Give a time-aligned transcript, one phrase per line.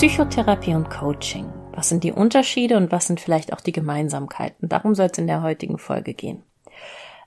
[0.00, 1.52] Psychotherapie und Coaching.
[1.74, 4.66] Was sind die Unterschiede und was sind vielleicht auch die Gemeinsamkeiten?
[4.66, 6.42] Darum soll es in der heutigen Folge gehen.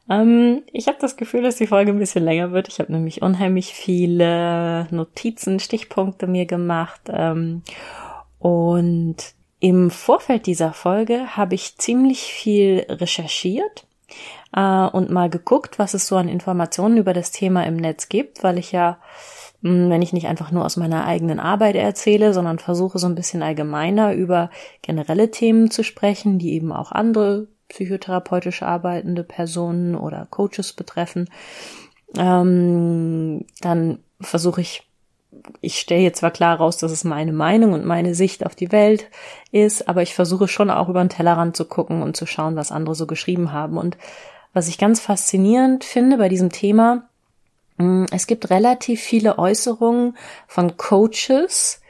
[0.10, 2.70] Ähm, ich habe das Gefühl, dass die Folge ein bisschen länger wird.
[2.70, 7.02] Ich habe nämlich unheimlich viele Notizen, Stichpunkte mir gemacht.
[7.10, 7.62] Ähm,
[8.40, 9.18] und
[9.60, 13.86] im Vorfeld dieser Folge habe ich ziemlich viel recherchiert
[14.56, 18.44] äh, und mal geguckt, was es so an Informationen über das Thema im Netz gibt,
[18.44, 18.98] weil ich ja
[19.64, 23.42] wenn ich nicht einfach nur aus meiner eigenen Arbeit erzähle, sondern versuche so ein bisschen
[23.42, 24.50] allgemeiner über
[24.82, 31.30] generelle Themen zu sprechen, die eben auch andere psychotherapeutisch arbeitende Personen oder Coaches betreffen,
[32.18, 34.88] ähm, dann versuche ich,
[35.62, 38.72] ich stelle jetzt zwar klar raus, dass es meine Meinung und meine Sicht auf die
[38.72, 39.10] Welt
[39.52, 42.72] ist, aber ich versuche schon auch über den Tellerrand zu gucken und zu schauen, was
[42.72, 43.78] andere so geschrieben haben.
[43.78, 43.98] Und
[44.54, 47.10] was ich ganz faszinierend finde bei diesem Thema,
[48.12, 50.16] es gibt relativ viele Äußerungen
[50.48, 51.82] von Coaches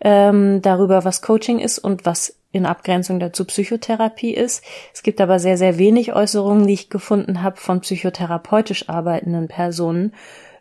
[0.00, 4.64] ähm, darüber, was Coaching ist und was in Abgrenzung dazu Psychotherapie ist.
[4.92, 10.14] Es gibt aber sehr, sehr wenig Äußerungen, die ich gefunden habe von psychotherapeutisch arbeitenden Personen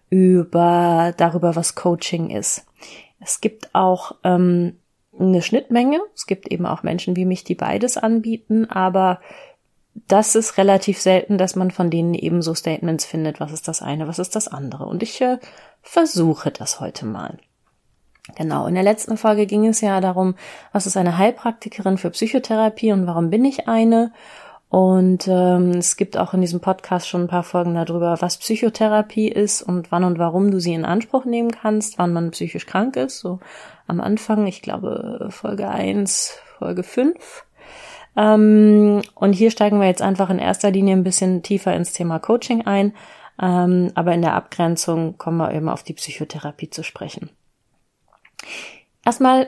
[0.09, 2.65] über darüber, was Coaching ist.
[3.19, 4.77] Es gibt auch ähm,
[5.19, 5.99] eine Schnittmenge.
[6.15, 9.21] Es gibt eben auch Menschen wie mich, die beides anbieten, aber
[9.95, 13.81] das ist relativ selten, dass man von denen eben so Statements findet, was ist das
[13.81, 14.85] eine, was ist das andere.
[14.85, 15.37] Und ich äh,
[15.81, 17.37] versuche das heute mal.
[18.35, 20.35] Genau, in der letzten Folge ging es ja darum,
[20.71, 24.13] was ist eine Heilpraktikerin für Psychotherapie und warum bin ich eine?
[24.69, 29.27] Und ähm, es gibt auch in diesem Podcast schon ein paar Folgen darüber, was Psychotherapie
[29.27, 32.95] ist und wann und warum du sie in Anspruch nehmen kannst, wann man psychisch krank
[32.95, 33.19] ist.
[33.19, 33.39] So
[33.85, 37.52] am Anfang, ich glaube Folge 1, Folge 5 ähm,
[38.15, 42.65] und hier steigen wir jetzt einfach in erster Linie ein bisschen tiefer ins Thema Coaching
[42.65, 42.93] ein.
[43.41, 47.31] Ähm, aber in der Abgrenzung kommen wir eben auf die Psychotherapie zu sprechen.
[49.03, 49.47] Erstmal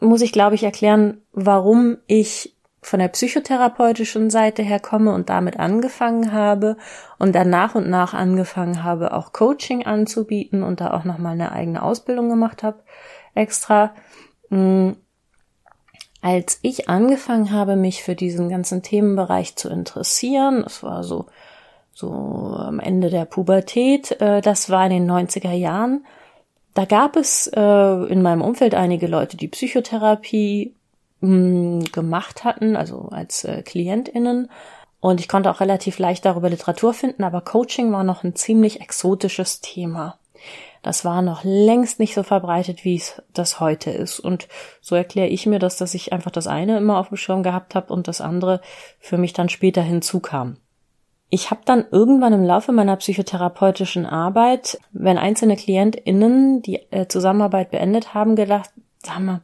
[0.00, 5.58] muss ich, glaube ich, erklären, warum ich von der psychotherapeutischen Seite her komme und damit
[5.58, 6.76] angefangen habe
[7.18, 11.52] und dann nach und nach angefangen habe, auch Coaching anzubieten und da auch nochmal eine
[11.52, 12.82] eigene Ausbildung gemacht habe,
[13.34, 13.94] extra.
[16.22, 21.26] Als ich angefangen habe, mich für diesen ganzen Themenbereich zu interessieren, das war so,
[21.94, 26.04] so am Ende der Pubertät, äh, das war in den 90er Jahren,
[26.74, 30.74] da gab es äh, in meinem Umfeld einige Leute, die Psychotherapie
[31.20, 34.50] hm, gemacht hatten, also als äh, KlientInnen.
[35.00, 38.82] Und ich konnte auch relativ leicht darüber Literatur finden, aber Coaching war noch ein ziemlich
[38.82, 40.18] exotisches Thema.
[40.82, 44.18] Das war noch längst nicht so verbreitet, wie es das heute ist.
[44.18, 44.48] Und
[44.80, 47.74] so erkläre ich mir das, dass ich einfach das eine immer auf dem Schirm gehabt
[47.74, 48.60] habe und das andere
[48.98, 50.56] für mich dann später hinzukam.
[51.28, 57.70] Ich habe dann irgendwann im Laufe meiner psychotherapeutischen Arbeit, wenn einzelne KlientInnen die äh, Zusammenarbeit
[57.70, 59.40] beendet haben, gedacht, sag mal,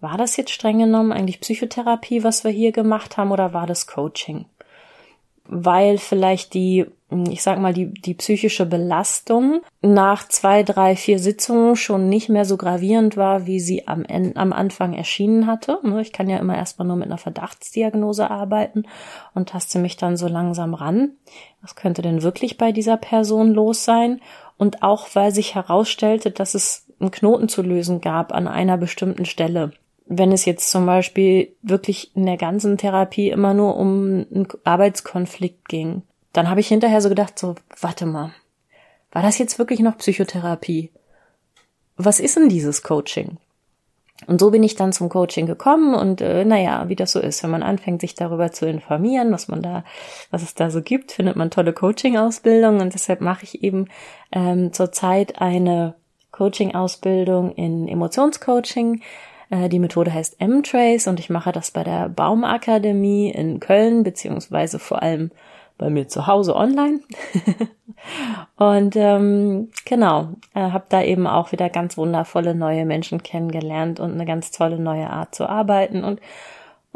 [0.00, 3.86] war das jetzt streng genommen eigentlich Psychotherapie, was wir hier gemacht haben, oder war das
[3.86, 4.44] Coaching?
[5.44, 11.76] Weil vielleicht die ich sag mal, die, die psychische Belastung nach zwei, drei, vier Sitzungen
[11.76, 15.78] schon nicht mehr so gravierend war, wie sie am, am Anfang erschienen hatte.
[15.84, 18.84] Ne, ich kann ja immer erstmal nur mit einer Verdachtsdiagnose arbeiten
[19.34, 21.12] und taste mich dann so langsam ran.
[21.62, 24.20] Was könnte denn wirklich bei dieser Person los sein?
[24.58, 29.24] Und auch weil sich herausstellte, dass es einen Knoten zu lösen gab an einer bestimmten
[29.24, 29.72] Stelle
[30.08, 35.68] wenn es jetzt zum Beispiel wirklich in der ganzen Therapie immer nur um einen Arbeitskonflikt
[35.68, 36.02] ging
[36.36, 38.32] dann habe ich hinterher so gedacht, so, warte mal,
[39.10, 40.90] war das jetzt wirklich noch Psychotherapie?
[41.96, 43.38] Was ist denn dieses Coaching?
[44.26, 47.42] Und so bin ich dann zum Coaching gekommen und äh, naja, wie das so ist,
[47.42, 49.84] wenn man anfängt, sich darüber zu informieren, was man da,
[50.30, 53.88] was es da so gibt, findet man tolle Coaching-Ausbildungen und deshalb mache ich eben
[54.32, 55.94] ähm, zurzeit eine
[56.32, 59.02] Coaching-Ausbildung in Emotionscoaching.
[59.50, 64.78] Äh, die Methode heißt M-Trace und ich mache das bei der Baumakademie in Köln, beziehungsweise
[64.78, 65.30] vor allem
[65.78, 67.00] bei mir zu Hause online.
[68.56, 74.12] und ähm, genau, äh, habe da eben auch wieder ganz wundervolle neue Menschen kennengelernt und
[74.12, 76.20] eine ganz tolle neue Art zu arbeiten und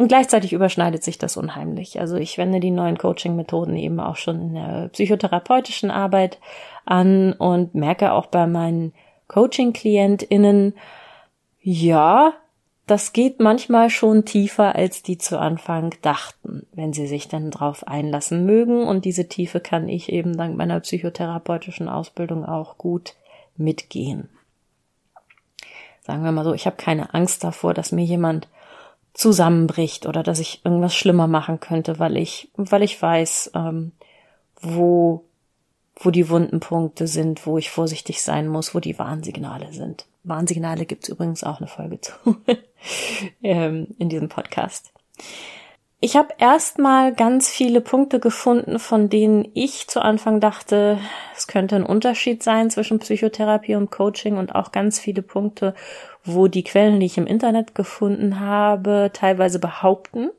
[0.00, 2.00] und gleichzeitig überschneidet sich das unheimlich.
[2.00, 6.38] Also ich wende die neuen Coaching-Methoden eben auch schon in der psychotherapeutischen Arbeit
[6.86, 8.94] an und merke auch bei meinen
[9.28, 10.72] Coaching-KlientInnen,
[11.60, 12.32] ja,
[12.90, 17.86] das geht manchmal schon tiefer, als die zu Anfang dachten, wenn sie sich dann drauf
[17.86, 18.82] einlassen mögen.
[18.82, 23.14] Und diese Tiefe kann ich eben dank meiner psychotherapeutischen Ausbildung auch gut
[23.56, 24.28] mitgehen.
[26.00, 28.48] Sagen wir mal so, ich habe keine Angst davor, dass mir jemand
[29.14, 33.92] zusammenbricht oder dass ich irgendwas schlimmer machen könnte, weil ich, weil ich weiß, ähm,
[34.60, 35.24] wo,
[35.94, 40.06] wo die wunden Punkte sind, wo ich vorsichtig sein muss, wo die Warnsignale sind.
[40.24, 42.12] Warnsignale gibt's übrigens auch eine Folge zu
[43.42, 44.92] ähm, in diesem Podcast.
[46.02, 50.98] Ich habe erstmal ganz viele Punkte gefunden, von denen ich zu Anfang dachte,
[51.36, 55.74] es könnte ein Unterschied sein zwischen Psychotherapie und Coaching und auch ganz viele Punkte,
[56.24, 60.30] wo die Quellen, die ich im Internet gefunden habe, teilweise behaupten,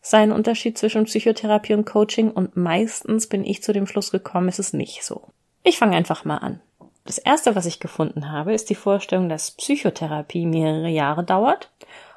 [0.00, 4.48] sei ein Unterschied zwischen Psychotherapie und Coaching und meistens bin ich zu dem Schluss gekommen,
[4.48, 5.22] ist es nicht so.
[5.62, 6.60] Ich fange einfach mal an.
[7.06, 11.70] Das erste, was ich gefunden habe, ist die Vorstellung, dass Psychotherapie mehrere Jahre dauert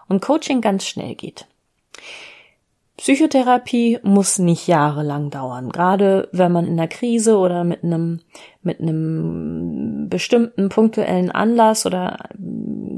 [0.07, 1.45] und Coaching ganz schnell geht.
[2.97, 8.19] Psychotherapie muss nicht jahrelang dauern, gerade wenn man in einer Krise oder mit einem
[8.61, 12.17] mit einem bestimmten punktuellen Anlass oder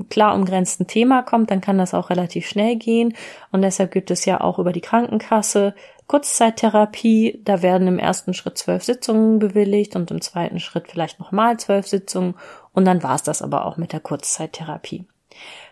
[0.10, 3.14] klar umgrenzten Thema kommt, dann kann das auch relativ schnell gehen
[3.52, 5.76] und deshalb gibt es ja auch über die Krankenkasse
[6.08, 11.58] Kurzzeittherapie, da werden im ersten Schritt zwölf Sitzungen bewilligt und im zweiten Schritt vielleicht nochmal
[11.58, 12.36] zwölf Sitzungen
[12.74, 15.06] und dann war es das aber auch mit der Kurzzeittherapie.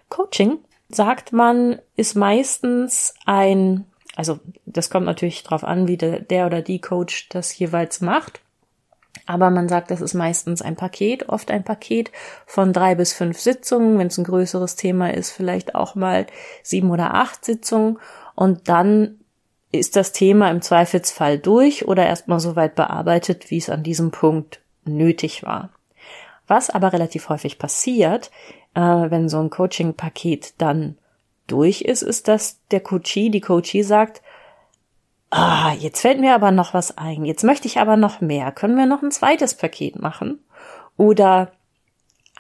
[0.10, 0.60] Coaching,
[0.90, 3.86] sagt man, ist meistens ein,
[4.16, 8.42] also das kommt natürlich drauf an, wie der, der oder die Coach das jeweils macht.
[9.26, 12.12] Aber man sagt, das ist meistens ein Paket, oft ein Paket
[12.48, 14.00] von drei bis fünf Sitzungen.
[14.00, 16.26] Wenn es ein größeres Thema ist, vielleicht auch mal
[16.64, 18.00] sieben oder acht Sitzungen.
[18.34, 19.19] Und dann
[19.72, 24.12] ist das Thema im Zweifelsfall durch oder erstmal so weit bearbeitet, wie es an diesem
[24.12, 25.70] Punkt nötig war.
[26.48, 28.32] Was aber relativ häufig passiert,
[28.74, 30.98] äh, wenn so ein Coaching-Paket dann
[31.46, 34.22] durch ist, ist, dass der Coachie, die Coachie sagt,
[35.30, 38.78] ah, jetzt fällt mir aber noch was ein, jetzt möchte ich aber noch mehr, können
[38.78, 40.40] wir noch ein zweites Paket machen?
[40.98, 41.52] Oder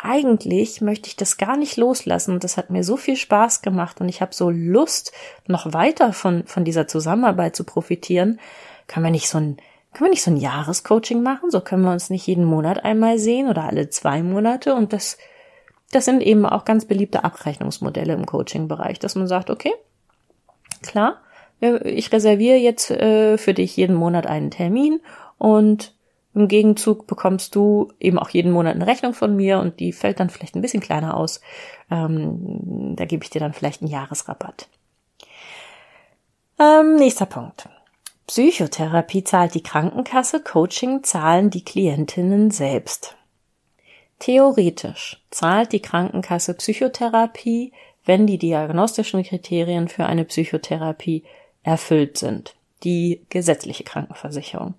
[0.01, 3.99] eigentlich möchte ich das gar nicht loslassen und das hat mir so viel Spaß gemacht
[3.99, 5.11] und ich habe so Lust,
[5.45, 8.39] noch weiter von, von dieser Zusammenarbeit zu profitieren.
[8.87, 9.57] Können wir nicht so ein,
[9.93, 11.51] können wir nicht so ein Jahrescoaching machen?
[11.51, 15.17] So können wir uns nicht jeden Monat einmal sehen oder alle zwei Monate und das,
[15.91, 19.73] das sind eben auch ganz beliebte Abrechnungsmodelle im Coaching-Bereich, dass man sagt, okay,
[20.81, 21.17] klar,
[21.59, 25.01] ich reserviere jetzt äh, für dich jeden Monat einen Termin
[25.37, 25.93] und
[26.39, 30.19] im Gegenzug bekommst du eben auch jeden Monat eine Rechnung von mir und die fällt
[30.19, 31.41] dann vielleicht ein bisschen kleiner aus.
[31.91, 34.67] Ähm, da gebe ich dir dann vielleicht einen Jahresrabatt.
[36.59, 37.69] Ähm, nächster Punkt.
[38.27, 43.15] Psychotherapie zahlt die Krankenkasse, Coaching zahlen die Klientinnen selbst.
[44.19, 47.71] Theoretisch zahlt die Krankenkasse Psychotherapie,
[48.05, 51.23] wenn die diagnostischen Kriterien für eine Psychotherapie
[51.63, 52.55] erfüllt sind.
[52.83, 54.75] Die gesetzliche Krankenversicherung.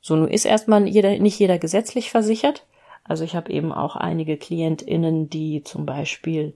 [0.00, 2.66] So, nun ist erstmal jeder, nicht jeder gesetzlich versichert.
[3.04, 6.54] Also ich habe eben auch einige KlientInnen, die zum Beispiel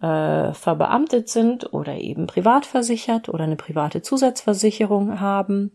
[0.00, 5.72] äh, verbeamtet sind oder eben privat versichert oder eine private Zusatzversicherung haben.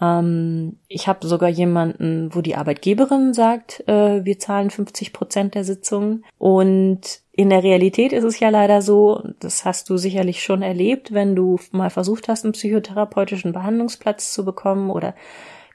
[0.00, 5.64] Ähm, ich habe sogar jemanden, wo die Arbeitgeberin sagt, äh, wir zahlen 50 Prozent der
[5.64, 6.24] Sitzungen.
[6.38, 11.12] Und in der Realität ist es ja leider so, das hast du sicherlich schon erlebt,
[11.12, 15.14] wenn du mal versucht hast, einen psychotherapeutischen Behandlungsplatz zu bekommen oder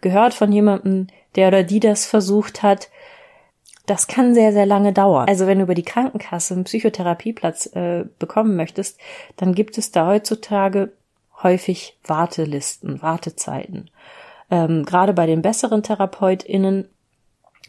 [0.02, 2.90] gehört von jemandem, der oder die das versucht hat.
[3.86, 5.28] Das kann sehr, sehr lange dauern.
[5.28, 9.00] Also wenn du über die Krankenkasse einen Psychotherapieplatz äh, bekommen möchtest,
[9.38, 10.92] dann gibt es da heutzutage
[11.44, 13.90] häufig Wartelisten, Wartezeiten.
[14.50, 16.88] Ähm, gerade bei den besseren TherapeutInnen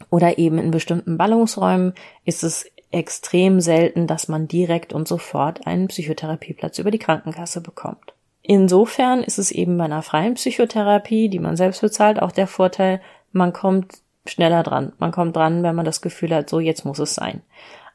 [0.09, 1.93] oder eben in bestimmten Ballungsräumen
[2.25, 8.13] ist es extrem selten, dass man direkt und sofort einen Psychotherapieplatz über die Krankenkasse bekommt.
[8.45, 13.01] Insofern ist es eben bei einer freien Psychotherapie, die man selbst bezahlt, auch der Vorteil,
[13.31, 14.91] man kommt schneller dran.
[14.99, 17.41] Man kommt dran, wenn man das Gefühl hat, so jetzt muss es sein.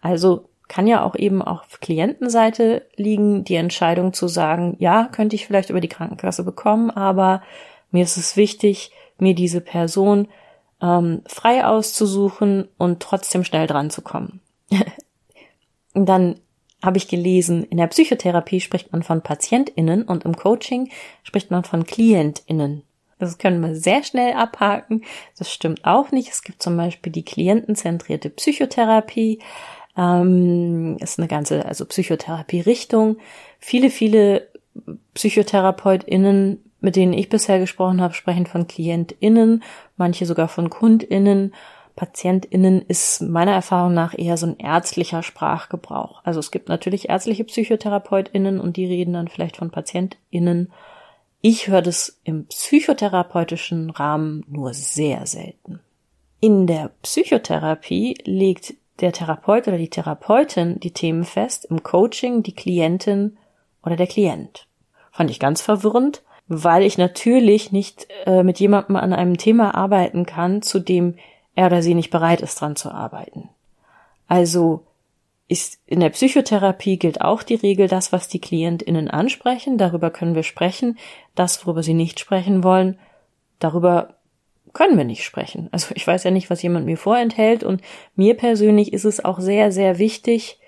[0.00, 5.46] Also kann ja auch eben auf Klientenseite liegen, die Entscheidung zu sagen, ja, könnte ich
[5.46, 7.42] vielleicht über die Krankenkasse bekommen, aber
[7.90, 10.28] mir ist es wichtig, mir diese Person
[10.80, 14.40] ähm, frei auszusuchen und trotzdem schnell dran zu kommen.
[15.94, 16.38] Dann
[16.82, 20.90] habe ich gelesen, in der Psychotherapie spricht man von PatientInnen und im Coaching
[21.22, 22.82] spricht man von KlientInnen.
[23.18, 25.02] Das können wir sehr schnell abhaken.
[25.36, 26.30] Das stimmt auch nicht.
[26.30, 29.40] Es gibt zum Beispiel die klientenzentrierte Psychotherapie.
[29.96, 33.16] Ähm, ist eine ganze, also Psychotherapie-Richtung.
[33.58, 34.48] Viele, viele
[35.14, 39.64] PsychotherapeutInnen, mit denen ich bisher gesprochen habe, sprechen von KlientInnen,
[39.96, 41.52] manche sogar von KundInnen.
[41.98, 46.20] PatientInnen ist meiner Erfahrung nach eher so ein ärztlicher Sprachgebrauch.
[46.22, 50.70] Also es gibt natürlich ärztliche PsychotherapeutInnen und die reden dann vielleicht von PatientInnen.
[51.40, 55.80] Ich höre das im psychotherapeutischen Rahmen nur sehr selten.
[56.38, 62.54] In der Psychotherapie legt der Therapeut oder die Therapeutin die Themen fest, im Coaching die
[62.54, 63.38] Klientin
[63.84, 64.68] oder der Klient.
[65.10, 70.26] Fand ich ganz verwirrend, weil ich natürlich nicht äh, mit jemandem an einem Thema arbeiten
[70.26, 71.16] kann, zu dem
[71.58, 73.48] er oder sie nicht bereit ist, dran zu arbeiten.
[74.28, 74.84] Also
[75.48, 80.36] ist in der Psychotherapie gilt auch die Regel, das, was die KlientInnen ansprechen, darüber können
[80.36, 80.98] wir sprechen,
[81.34, 82.96] das, worüber sie nicht sprechen wollen,
[83.58, 84.14] darüber
[84.72, 85.68] können wir nicht sprechen.
[85.72, 87.82] Also ich weiß ja nicht, was jemand mir vorenthält und
[88.14, 90.60] mir persönlich ist es auch sehr, sehr wichtig,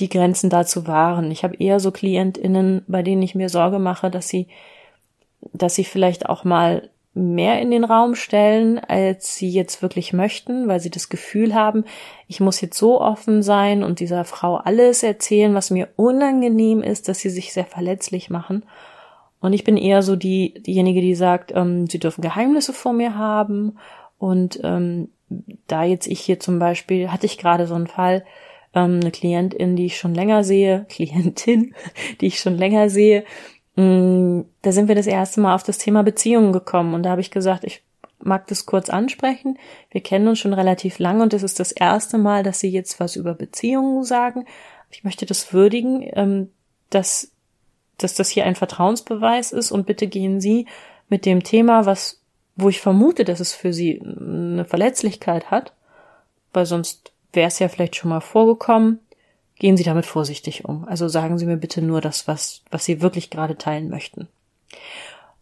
[0.00, 1.30] die Grenzen da zu wahren.
[1.30, 4.48] Ich habe eher so KlientInnen, bei denen ich mir Sorge mache, dass sie,
[5.52, 10.66] dass sie vielleicht auch mal mehr in den Raum stellen, als sie jetzt wirklich möchten,
[10.68, 11.84] weil sie das Gefühl haben,
[12.26, 17.08] ich muss jetzt so offen sein und dieser Frau alles erzählen, was mir unangenehm ist,
[17.08, 18.64] dass sie sich sehr verletzlich machen.
[19.40, 23.16] Und ich bin eher so die, diejenige, die sagt, ähm, sie dürfen Geheimnisse vor mir
[23.16, 23.76] haben.
[24.16, 25.08] Und ähm,
[25.66, 28.24] da jetzt ich hier zum Beispiel, hatte ich gerade so einen Fall,
[28.72, 31.74] ähm, eine Klientin, die ich schon länger sehe, Klientin,
[32.20, 33.24] die ich schon länger sehe,
[33.74, 37.30] da sind wir das erste Mal auf das Thema Beziehungen gekommen und da habe ich
[37.30, 37.82] gesagt, ich
[38.18, 39.58] mag das kurz ansprechen.
[39.90, 43.00] Wir kennen uns schon relativ lange und es ist das erste Mal, dass Sie jetzt
[43.00, 44.46] was über Beziehungen sagen.
[44.90, 46.50] Ich möchte das würdigen, ähm,
[46.90, 47.32] dass,
[47.98, 50.66] dass das hier ein Vertrauensbeweis ist und bitte gehen Sie
[51.08, 52.20] mit dem Thema, was,
[52.56, 55.72] wo ich vermute, dass es für Sie eine Verletzlichkeit hat,
[56.52, 59.00] weil sonst wäre es ja vielleicht schon mal vorgekommen,
[59.62, 60.84] Gehen Sie damit vorsichtig um.
[60.88, 64.26] Also sagen Sie mir bitte nur das, was, was Sie wirklich gerade teilen möchten.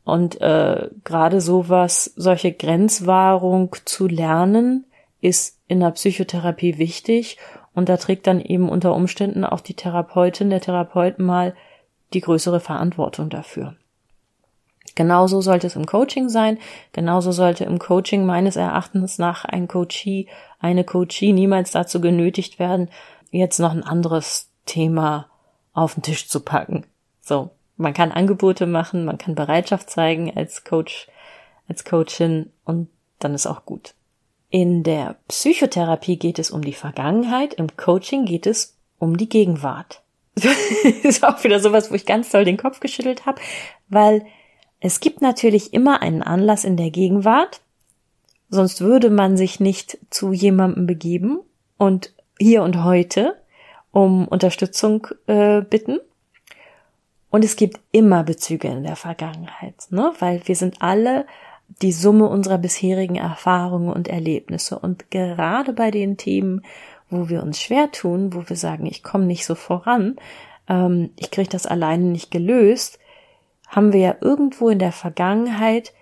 [0.04, 4.84] Und äh, gerade sowas, solche Grenzwahrung zu lernen,
[5.22, 7.38] ist in der Psychotherapie wichtig.
[7.72, 11.54] Und da trägt dann eben unter Umständen auch die Therapeutin, der Therapeut mal
[12.12, 13.74] die größere Verantwortung dafür.
[14.96, 16.58] Genauso sollte es im Coaching sein.
[16.92, 20.26] Genauso sollte im Coaching meines Erachtens nach ein Coachee,
[20.58, 22.90] eine Coachee niemals dazu genötigt werden,
[23.30, 25.28] jetzt noch ein anderes Thema
[25.72, 26.84] auf den Tisch zu packen.
[27.20, 31.08] So, man kann Angebote machen, man kann Bereitschaft zeigen als Coach,
[31.68, 33.94] als Coachin und dann ist auch gut.
[34.50, 40.02] In der Psychotherapie geht es um die Vergangenheit, im Coaching geht es um die Gegenwart.
[41.02, 43.40] ist auch wieder sowas, wo ich ganz toll den Kopf geschüttelt habe,
[43.88, 44.26] weil
[44.80, 47.60] es gibt natürlich immer einen Anlass in der Gegenwart,
[48.48, 51.40] sonst würde man sich nicht zu jemandem begeben
[51.76, 53.36] und hier und heute
[53.92, 55.98] um Unterstützung äh, bitten.
[57.30, 60.12] Und es gibt immer Bezüge in der Vergangenheit, ne?
[60.18, 61.26] weil wir sind alle
[61.82, 64.78] die Summe unserer bisherigen Erfahrungen und Erlebnisse.
[64.78, 66.62] Und gerade bei den Themen,
[67.08, 70.16] wo wir uns schwer tun, wo wir sagen, ich komme nicht so voran,
[70.68, 72.98] ähm, ich kriege das alleine nicht gelöst,
[73.68, 75.92] haben wir ja irgendwo in der Vergangenheit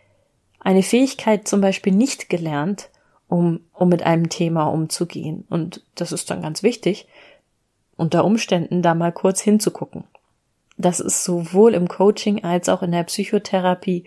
[0.60, 2.90] eine Fähigkeit zum Beispiel nicht gelernt,
[3.28, 5.44] um, um mit einem Thema umzugehen.
[5.48, 7.06] Und das ist dann ganz wichtig,
[7.96, 10.04] unter Umständen da mal kurz hinzugucken.
[10.76, 14.04] Das ist sowohl im Coaching als auch in der Psychotherapie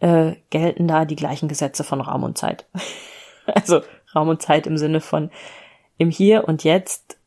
[0.00, 2.66] äh, gelten da die gleichen Gesetze von Raum und Zeit.
[3.46, 3.82] also
[4.14, 5.30] Raum und Zeit im Sinne von
[5.98, 7.18] im Hier und Jetzt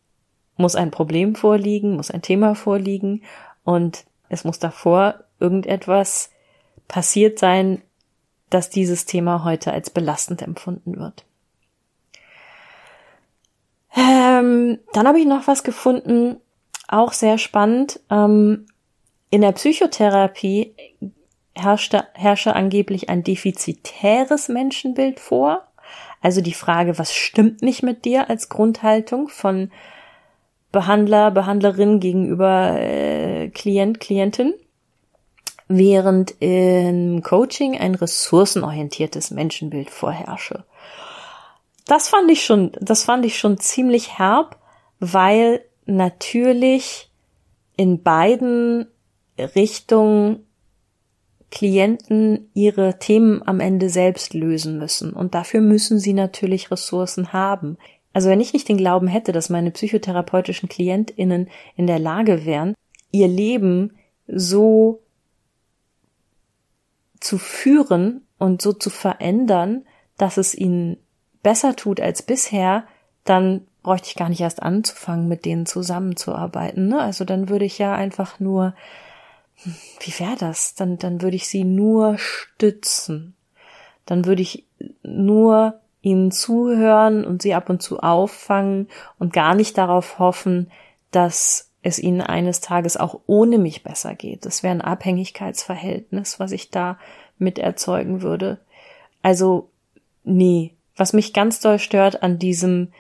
[0.56, 3.24] muss ein Problem vorliegen, muss ein Thema vorliegen
[3.64, 6.32] und es muss davor irgendetwas
[6.88, 7.82] passiert sein,
[8.50, 11.26] dass dieses Thema heute als belastend empfunden wird.
[13.96, 16.38] Ähm, dann habe ich noch was gefunden,
[16.88, 18.00] auch sehr spannend.
[18.10, 18.66] Ähm,
[19.30, 20.74] in der Psychotherapie
[21.54, 25.68] herrschte, herrsche angeblich ein defizitäres Menschenbild vor.
[26.22, 29.72] Also die Frage, was stimmt nicht mit dir als Grundhaltung von
[30.72, 34.54] Behandler, Behandlerin gegenüber äh, Klient, Klientin
[35.70, 40.66] während im Coaching ein ressourcenorientiertes Menschenbild vorherrsche.
[41.86, 44.58] Das fand ich schon, das fand ich schon ziemlich herb,
[45.00, 47.10] weil natürlich
[47.78, 48.88] in beiden
[49.38, 50.46] Richtungen
[51.52, 55.14] Klienten ihre Themen am Ende selbst lösen müssen.
[55.14, 57.78] Und dafür müssen sie natürlich Ressourcen haben.
[58.14, 62.76] Also wenn ich nicht den Glauben hätte, dass meine psychotherapeutischen KlientInnen in der Lage wären,
[63.12, 63.98] ihr Leben
[64.28, 65.02] so
[67.20, 69.86] zu führen und so zu verändern,
[70.18, 70.98] dass es ihnen
[71.44, 72.86] besser tut als bisher,
[73.24, 76.88] dann bräuchte ich gar nicht erst anzufangen, mit denen zusammenzuarbeiten.
[76.88, 77.00] Ne?
[77.00, 78.74] Also dann würde ich ja einfach nur,
[80.00, 80.76] wie wäre das?
[80.76, 83.36] Dann, dann würde ich sie nur stützen.
[84.06, 84.66] Dann würde ich
[85.04, 90.72] nur ihnen zuhören und sie ab und zu auffangen und gar nicht darauf hoffen,
[91.12, 94.46] dass es ihnen eines Tages auch ohne mich besser geht.
[94.46, 97.00] Das wäre ein Abhängigkeitsverhältnis, was ich da
[97.38, 98.60] mit erzeugen würde.
[99.22, 99.70] Also,
[100.24, 100.74] nee.
[100.98, 102.92] Was mich ganz doll stört an diesem,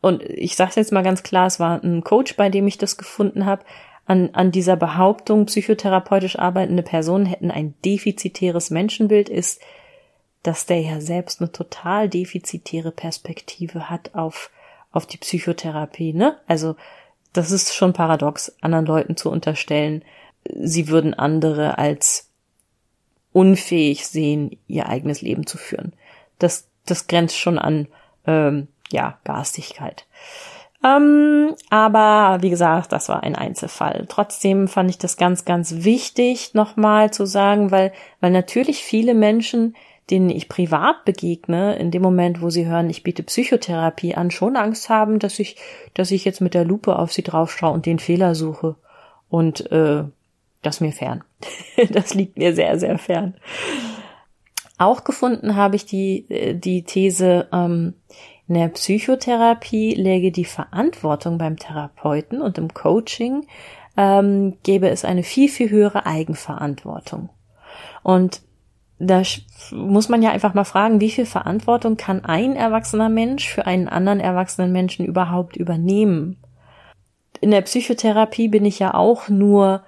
[0.00, 2.96] und ich sage jetzt mal ganz klar, es war ein Coach, bei dem ich das
[2.96, 3.64] gefunden habe,
[4.06, 9.60] an, an dieser Behauptung, psychotherapeutisch arbeitende Personen hätten ein defizitäres Menschenbild, ist,
[10.42, 14.50] dass der ja selbst eine total defizitäre Perspektive hat auf,
[14.92, 16.38] auf die Psychotherapie, ne?
[16.46, 16.76] Also,
[17.32, 20.04] das ist schon paradox, anderen Leuten zu unterstellen,
[20.44, 22.30] sie würden andere als
[23.32, 25.92] unfähig sehen, ihr eigenes Leben zu führen.
[26.38, 27.88] Das, das grenzt schon an,
[28.26, 30.06] ähm, ja, Garstigkeit.
[30.84, 34.06] Ähm, aber wie gesagt, das war ein Einzelfall.
[34.08, 39.74] Trotzdem fand ich das ganz, ganz wichtig, nochmal zu sagen, weil, weil natürlich viele Menschen
[40.10, 44.56] denen ich privat begegne, in dem Moment, wo sie hören, ich biete Psychotherapie an, schon
[44.56, 45.56] Angst haben, dass ich,
[45.94, 48.76] dass ich jetzt mit der Lupe auf sie draufschaue und den Fehler suche.
[49.28, 50.04] Und äh,
[50.62, 51.24] das mir fern.
[51.90, 53.34] das liegt mir sehr, sehr fern.
[54.78, 57.94] Auch gefunden habe ich die, äh, die These, ähm,
[58.48, 63.46] in der Psychotherapie läge die Verantwortung beim Therapeuten und im Coaching
[63.96, 67.30] ähm, gäbe es eine viel, viel höhere Eigenverantwortung.
[68.04, 68.42] Und
[68.98, 69.22] da
[69.72, 73.88] muss man ja einfach mal fragen, wie viel Verantwortung kann ein erwachsener Mensch für einen
[73.88, 76.38] anderen erwachsenen Menschen überhaupt übernehmen?
[77.40, 79.82] In der Psychotherapie bin ich ja auch nur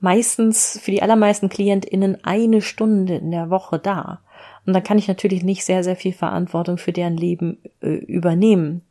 [0.00, 4.20] meistens für die allermeisten KlientInnen eine Stunde in der Woche da.
[4.66, 8.82] Und da kann ich natürlich nicht sehr, sehr viel Verantwortung für deren Leben äh, übernehmen.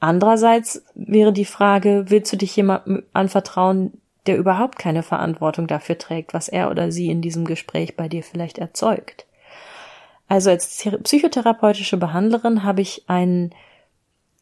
[0.00, 6.34] Andererseits wäre die Frage, willst du dich jemandem anvertrauen, der überhaupt keine Verantwortung dafür trägt,
[6.34, 9.26] was er oder sie in diesem Gespräch bei dir vielleicht erzeugt.
[10.28, 13.54] Also als psychotherapeutische Behandlerin habe ich einen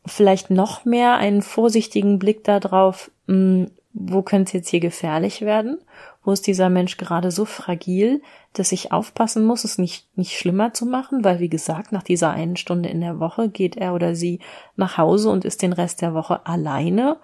[0.07, 5.79] vielleicht noch mehr einen vorsichtigen Blick darauf, hm, wo könnte es jetzt hier gefährlich werden?
[6.23, 8.23] Wo ist dieser Mensch gerade so fragil,
[8.53, 11.25] dass ich aufpassen muss, es nicht, nicht schlimmer zu machen?
[11.25, 14.39] Weil, wie gesagt, nach dieser einen Stunde in der Woche geht er oder sie
[14.77, 17.17] nach Hause und ist den Rest der Woche alleine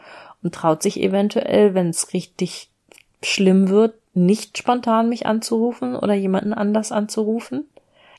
[0.43, 2.71] und traut sich eventuell, wenn es richtig
[3.23, 7.65] schlimm wird, nicht spontan mich anzurufen oder jemanden anders anzurufen.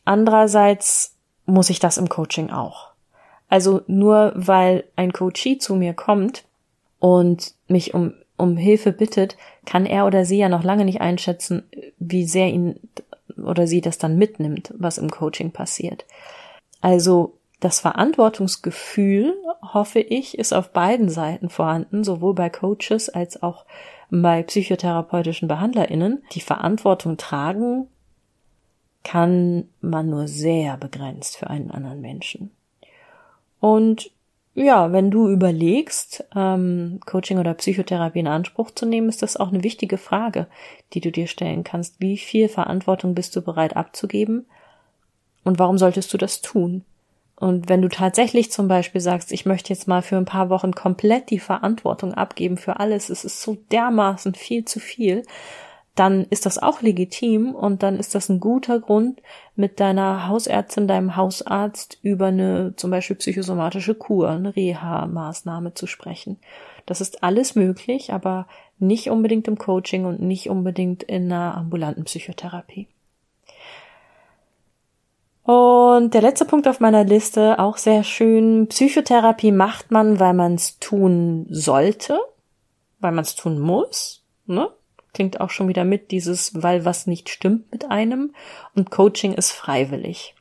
[0.05, 2.91] Andererseits muss ich das im Coaching auch.
[3.49, 6.43] Also nur weil ein Coachie zu mir kommt
[6.99, 11.63] und mich um, um Hilfe bittet, kann er oder sie ja noch lange nicht einschätzen,
[11.97, 12.79] wie sehr ihn
[13.37, 16.05] oder sie das dann mitnimmt, was im Coaching passiert.
[16.81, 23.65] Also das Verantwortungsgefühl, hoffe ich, ist auf beiden Seiten vorhanden, sowohl bei Coaches als auch
[24.09, 26.23] bei psychotherapeutischen BehandlerInnen.
[26.33, 27.87] Die Verantwortung tragen
[29.03, 32.51] kann man nur sehr begrenzt für einen anderen Menschen.
[33.59, 34.11] Und
[34.53, 39.49] ja, wenn du überlegst, ähm, Coaching oder Psychotherapie in Anspruch zu nehmen, ist das auch
[39.49, 40.47] eine wichtige Frage,
[40.93, 42.01] die du dir stellen kannst.
[42.01, 44.47] Wie viel Verantwortung bist du bereit abzugeben?
[45.43, 46.83] Und warum solltest du das tun?
[47.39, 50.73] Und wenn du tatsächlich zum Beispiel sagst, ich möchte jetzt mal für ein paar Wochen
[50.73, 55.23] komplett die Verantwortung abgeben für alles, es ist so dermaßen viel zu viel,
[55.93, 59.21] dann ist das auch legitim und dann ist das ein guter Grund,
[59.55, 66.37] mit deiner Hausärztin, deinem Hausarzt über eine zum Beispiel psychosomatische Kur, eine Reha-Maßnahme zu sprechen.
[66.85, 68.47] Das ist alles möglich, aber
[68.79, 72.87] nicht unbedingt im Coaching und nicht unbedingt in einer ambulanten Psychotherapie.
[75.47, 80.55] Und der letzte Punkt auf meiner Liste, auch sehr schön, Psychotherapie macht man, weil man
[80.55, 82.19] es tun sollte,
[82.99, 84.25] weil man es tun muss.
[84.45, 84.69] Ne?
[85.13, 88.35] Klingt auch schon wieder mit dieses, weil was nicht stimmt mit einem.
[88.75, 90.35] Und Coaching ist freiwillig.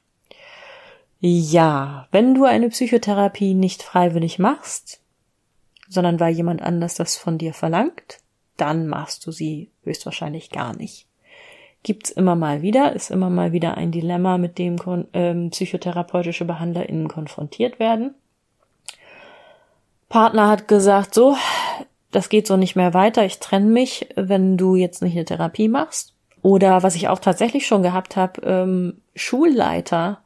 [1.20, 4.98] Ja, wenn du eine Psychotherapie nicht freiwillig machst,
[5.88, 8.18] sondern weil jemand anders das von dir verlangt,
[8.56, 11.06] dann machst du sie höchstwahrscheinlich gar nicht
[11.86, 14.74] gibt's immer mal wieder, ist immer mal wieder ein Dilemma, mit dem
[15.12, 18.12] ähm, psychotherapeutische BehandlerInnen konfrontiert werden.
[20.08, 21.36] Partner hat gesagt, so,
[22.10, 25.68] das geht so nicht mehr weiter, ich trenne mich, wenn du jetzt nicht eine Therapie
[25.68, 26.12] machst.
[26.42, 30.18] Oder was ich auch tatsächlich schon gehabt habe, ähm, Schulleiter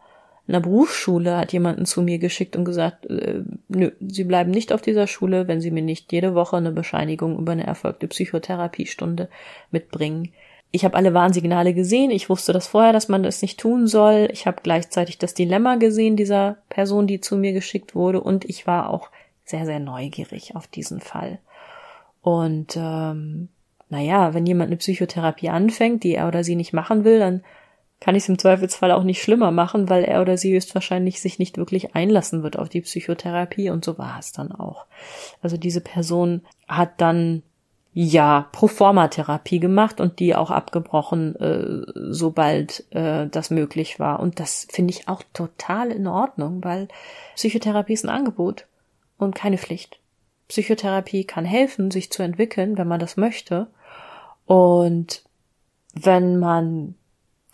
[0.46, 4.72] in der Berufsschule hat jemanden zu mir geschickt und gesagt, äh, nö, sie bleiben nicht
[4.72, 9.28] auf dieser Schule, wenn sie mir nicht jede Woche eine Bescheinigung über eine erfolgte Psychotherapiestunde
[9.70, 10.32] mitbringen
[10.72, 12.10] ich habe alle Warnsignale gesehen.
[12.10, 14.28] Ich wusste das vorher, dass man das nicht tun soll.
[14.32, 18.20] Ich habe gleichzeitig das Dilemma gesehen dieser Person, die zu mir geschickt wurde.
[18.20, 19.10] Und ich war auch
[19.44, 21.38] sehr, sehr neugierig auf diesen Fall.
[22.22, 23.48] Und ähm,
[23.88, 27.42] naja, wenn jemand eine Psychotherapie anfängt, die er oder sie nicht machen will, dann
[27.98, 31.38] kann ich es im Zweifelsfall auch nicht schlimmer machen, weil er oder sie höchstwahrscheinlich sich
[31.38, 34.86] nicht wirklich einlassen wird auf die Psychotherapie und so war es dann auch.
[35.42, 37.42] Also diese Person hat dann
[37.92, 44.20] ja Proforma-Therapie gemacht und die auch abgebrochen, äh, sobald äh, das möglich war.
[44.20, 46.88] Und das finde ich auch total in Ordnung, weil
[47.34, 48.66] Psychotherapie ist ein Angebot
[49.18, 49.98] und keine Pflicht.
[50.48, 53.68] Psychotherapie kann helfen, sich zu entwickeln, wenn man das möchte.
[54.46, 55.24] Und
[55.94, 56.94] wenn man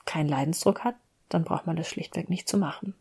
[0.05, 0.95] keinen Leidensdruck hat,
[1.29, 2.95] dann braucht man das schlichtweg nicht zu machen.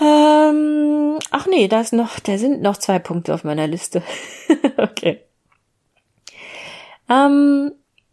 [0.00, 4.02] Ähm, ach nee, da ist noch, da sind noch zwei Punkte auf meiner Liste.
[4.76, 5.20] okay.
[7.08, 7.72] Ähm,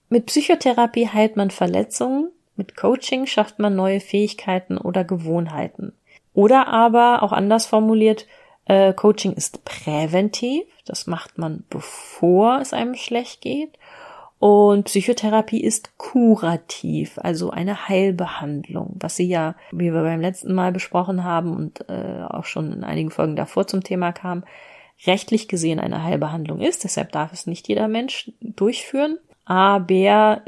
[0.09, 5.93] mit Psychotherapie heilt man Verletzungen, mit Coaching schafft man neue Fähigkeiten oder Gewohnheiten.
[6.33, 8.27] Oder aber, auch anders formuliert,
[8.65, 13.77] äh, Coaching ist präventiv, das macht man bevor es einem schlecht geht.
[14.43, 20.73] Und Psychotherapie ist kurativ, also eine Heilbehandlung, was sie ja, wie wir beim letzten Mal
[20.73, 24.43] besprochen haben und äh, auch schon in einigen Folgen davor zum Thema kam,
[25.07, 26.83] rechtlich gesehen eine Heilbehandlung ist.
[26.83, 29.17] Deshalb darf es nicht jeder Mensch durchführen.
[29.45, 30.41] Aber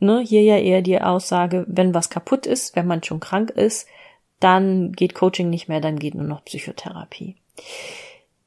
[0.00, 3.86] ne, hier ja eher die Aussage, wenn was kaputt ist, wenn man schon krank ist,
[4.40, 7.36] dann geht Coaching nicht mehr, dann geht nur noch Psychotherapie.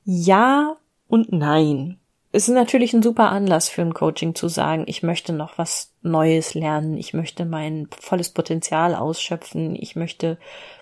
[0.04, 0.76] Ja
[1.08, 2.01] und nein
[2.34, 5.92] es ist natürlich ein super Anlass für ein Coaching zu sagen, ich möchte noch was
[6.02, 10.38] Neues lernen, ich möchte mein volles Potenzial ausschöpfen, ich möchte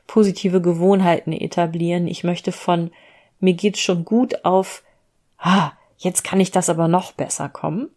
[0.05, 2.91] positive Gewohnheiten etablieren, ich möchte von
[3.39, 4.83] mir geht's schon gut auf,
[5.38, 7.89] ah, jetzt kann ich das aber noch besser kommen.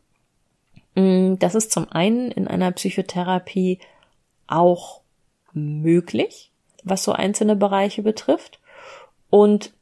[0.94, 3.80] Mm, das ist zum einen in einer Psychotherapie
[4.46, 5.00] auch
[5.52, 6.52] möglich,
[6.84, 8.60] was so einzelne Bereiche betrifft.
[9.30, 9.72] Und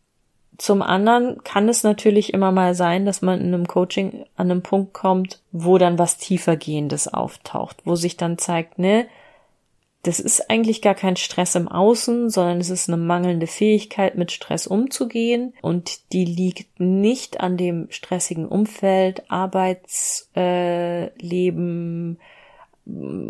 [0.61, 4.61] zum anderen kann es natürlich immer mal sein, dass man in einem Coaching an einem
[4.61, 9.07] Punkt kommt, wo dann was tiefergehendes auftaucht, wo sich dann zeigt, ne,
[10.03, 14.33] das ist eigentlich gar kein Stress im Außen, sondern es ist eine mangelnde Fähigkeit, mit
[14.33, 15.55] Stress umzugehen.
[15.63, 22.23] Und die liegt nicht an dem stressigen Umfeld, Arbeitsleben, äh,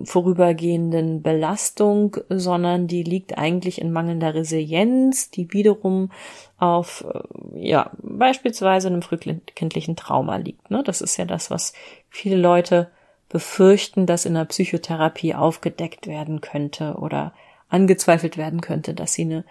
[0.05, 6.11] vorübergehenden Belastung, sondern die liegt eigentlich in mangelnder Resilienz, die wiederum
[6.59, 10.70] auf, äh, ja, beispielsweise einem frühkindlichen Trauma liegt.
[10.70, 10.83] Ne?
[10.85, 11.73] Das ist ja das, was
[12.09, 12.90] viele Leute
[13.29, 17.33] befürchten, dass in der Psychotherapie aufgedeckt werden könnte oder
[17.68, 19.44] angezweifelt werden könnte, dass sie eine,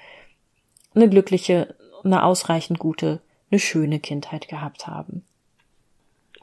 [0.94, 5.24] eine glückliche, eine ausreichend gute, eine schöne Kindheit gehabt haben.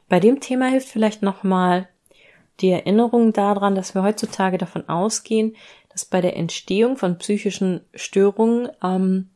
[0.09, 1.87] Bei dem Thema hilft vielleicht nochmal
[2.59, 5.55] die Erinnerung daran, dass wir heutzutage davon ausgehen,
[5.89, 9.29] dass bei der Entstehung von psychischen Störungen ähm,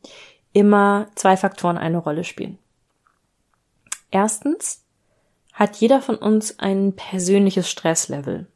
[0.52, 2.58] immer zwei Faktoren eine Rolle spielen.
[4.10, 4.84] Erstens
[5.52, 8.46] hat jeder von uns ein persönliches Stresslevel,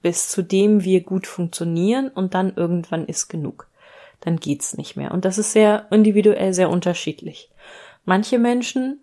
[0.00, 3.68] bis zu dem wir gut funktionieren und dann irgendwann ist genug.
[4.20, 5.12] Dann geht's nicht mehr.
[5.12, 7.50] Und das ist sehr individuell sehr unterschiedlich.
[8.04, 9.01] Manche Menschen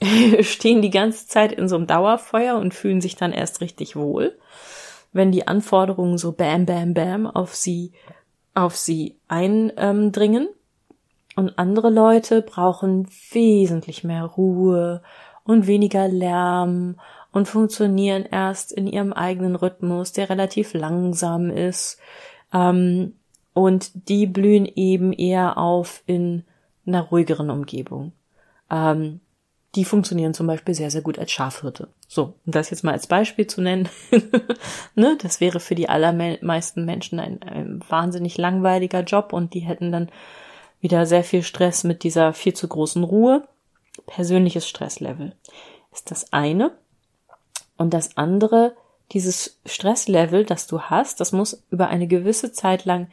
[0.40, 4.36] stehen die ganze Zeit in so einem Dauerfeuer und fühlen sich dann erst richtig wohl,
[5.12, 7.92] wenn die Anforderungen so bam, bam, bam auf sie,
[8.54, 10.48] auf sie eindringen.
[11.36, 15.02] Und andere Leute brauchen wesentlich mehr Ruhe
[15.44, 16.96] und weniger Lärm
[17.32, 21.98] und funktionieren erst in ihrem eigenen Rhythmus, der relativ langsam ist.
[22.52, 23.14] Ähm,
[23.52, 26.44] und die blühen eben eher auf in
[26.86, 28.12] einer ruhigeren Umgebung.
[28.70, 29.20] Ähm,
[29.74, 31.88] die funktionieren zum Beispiel sehr, sehr gut als Schafhirte.
[32.06, 33.88] So, um das jetzt mal als Beispiel zu nennen,
[34.94, 39.90] ne, das wäre für die allermeisten Menschen ein, ein wahnsinnig langweiliger Job und die hätten
[39.90, 40.10] dann
[40.80, 43.46] wieder sehr viel Stress mit dieser viel zu großen Ruhe.
[44.06, 45.34] Persönliches Stresslevel
[45.92, 46.72] ist das eine.
[47.76, 48.76] Und das andere,
[49.12, 53.08] dieses Stresslevel, das du hast, das muss über eine gewisse Zeit lang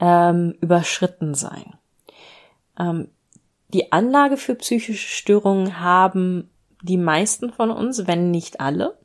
[0.00, 1.74] ähm, überschritten sein.
[2.78, 3.08] Ähm,
[3.68, 6.50] die Anlage für psychische Störungen haben
[6.82, 8.96] die meisten von uns, wenn nicht alle.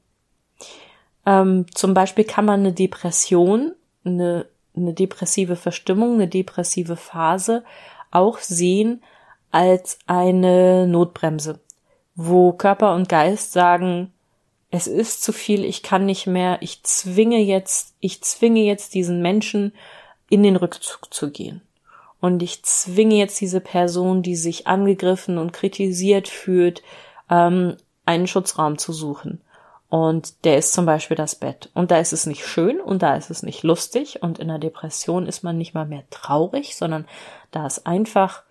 [1.26, 3.74] Ähm, zum Beispiel kann man eine Depression,
[4.06, 4.46] eine,
[4.76, 7.64] eine depressive Verstimmung, eine depressive Phase
[8.12, 9.04] auch sehen
[9.52, 11.60] als eine Notbremse,
[12.16, 14.14] wo Körper und Geist sagen,
[14.70, 19.22] es ist zu viel, ich kann nicht mehr, ich zwinge jetzt, ich zwinge jetzt diesen
[19.22, 19.74] Menschen
[20.30, 21.62] in den Rückzug zu gehen
[22.24, 26.82] und ich zwinge jetzt diese Person, die sich angegriffen und kritisiert fühlt,
[27.30, 29.42] ähm, einen Schutzraum zu suchen.
[29.90, 31.70] Und der ist zum Beispiel das Bett.
[31.74, 34.24] Und da ist es nicht schön und da ist es nicht lustig.
[34.24, 37.06] Und in der Depression ist man nicht mal mehr traurig, sondern
[37.52, 38.44] da ist einfach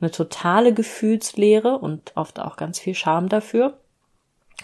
[0.00, 3.78] eine totale Gefühlsleere und oft auch ganz viel Scham dafür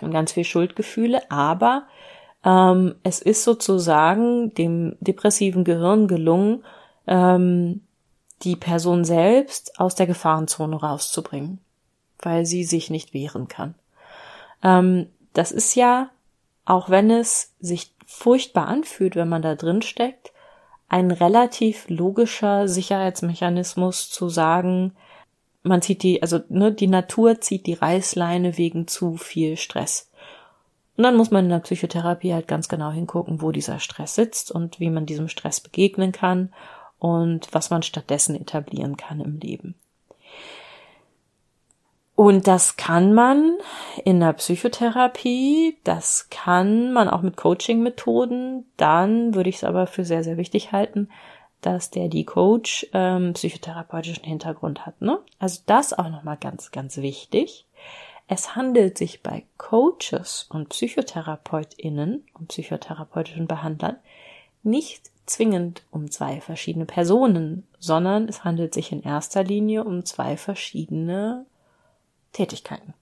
[0.00, 1.30] und ganz viel Schuldgefühle.
[1.30, 1.86] Aber
[2.44, 6.64] Ähm, es ist sozusagen dem depressiven Gehirn gelungen,
[7.08, 7.82] ähm,
[8.42, 11.58] die Person selbst aus der Gefahrenzone rauszubringen,
[12.20, 13.74] weil sie sich nicht wehren kann.
[14.62, 16.10] Ähm, das ist ja,
[16.64, 20.32] auch wenn es sich furchtbar anfühlt, wenn man da drin steckt,
[20.88, 24.92] ein relativ logischer Sicherheitsmechanismus zu sagen,
[25.62, 30.10] man zieht die, also ne, die Natur zieht die Reißleine wegen zu viel Stress.
[30.96, 34.50] Und dann muss man in der Psychotherapie halt ganz genau hingucken, wo dieser Stress sitzt
[34.50, 36.52] und wie man diesem Stress begegnen kann
[37.06, 39.76] und was man stattdessen etablieren kann im Leben.
[42.16, 43.58] Und das kann man
[44.04, 48.64] in der Psychotherapie, das kann man auch mit Coaching-Methoden.
[48.76, 51.10] Dann würde ich es aber für sehr, sehr wichtig halten,
[51.60, 55.00] dass der die Coach ähm, psychotherapeutischen Hintergrund hat.
[55.00, 55.20] Ne?
[55.38, 57.66] Also das auch nochmal ganz, ganz wichtig.
[58.28, 63.96] Es handelt sich bei Coaches und PsychotherapeutInnen und psychotherapeutischen Behandlern
[64.62, 70.36] nicht zwingend um zwei verschiedene Personen, sondern es handelt sich in erster Linie um zwei
[70.36, 71.46] verschiedene
[72.32, 72.94] Tätigkeiten.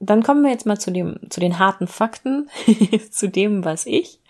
[0.00, 2.48] Dann kommen wir jetzt mal zu dem, zu den harten Fakten,
[3.10, 4.20] zu dem, was ich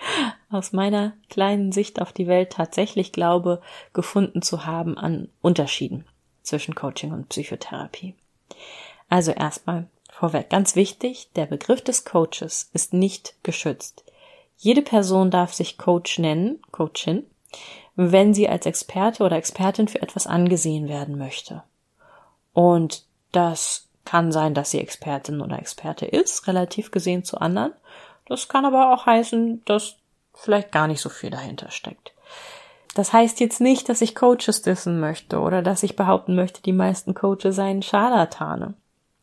[0.51, 3.61] aus meiner kleinen Sicht auf die Welt tatsächlich glaube,
[3.93, 6.07] gefunden zu haben an Unterschieden
[6.43, 8.15] zwischen Coaching und Psychotherapie.
[9.11, 14.05] Also erstmal vorweg, ganz wichtig, der Begriff des Coaches ist nicht geschützt.
[14.59, 17.25] Jede Person darf sich Coach nennen, Coachin,
[17.95, 21.63] wenn sie als Experte oder Expertin für etwas angesehen werden möchte.
[22.53, 27.73] Und das kann sein, dass sie Expertin oder Experte ist, relativ gesehen zu anderen.
[28.27, 29.97] Das kann aber auch heißen, dass
[30.35, 32.13] vielleicht gar nicht so viel dahinter steckt.
[32.95, 36.73] Das heißt jetzt nicht, dass ich Coaches dissen möchte oder dass ich behaupten möchte, die
[36.73, 38.75] meisten Coaches seien Scharlatane.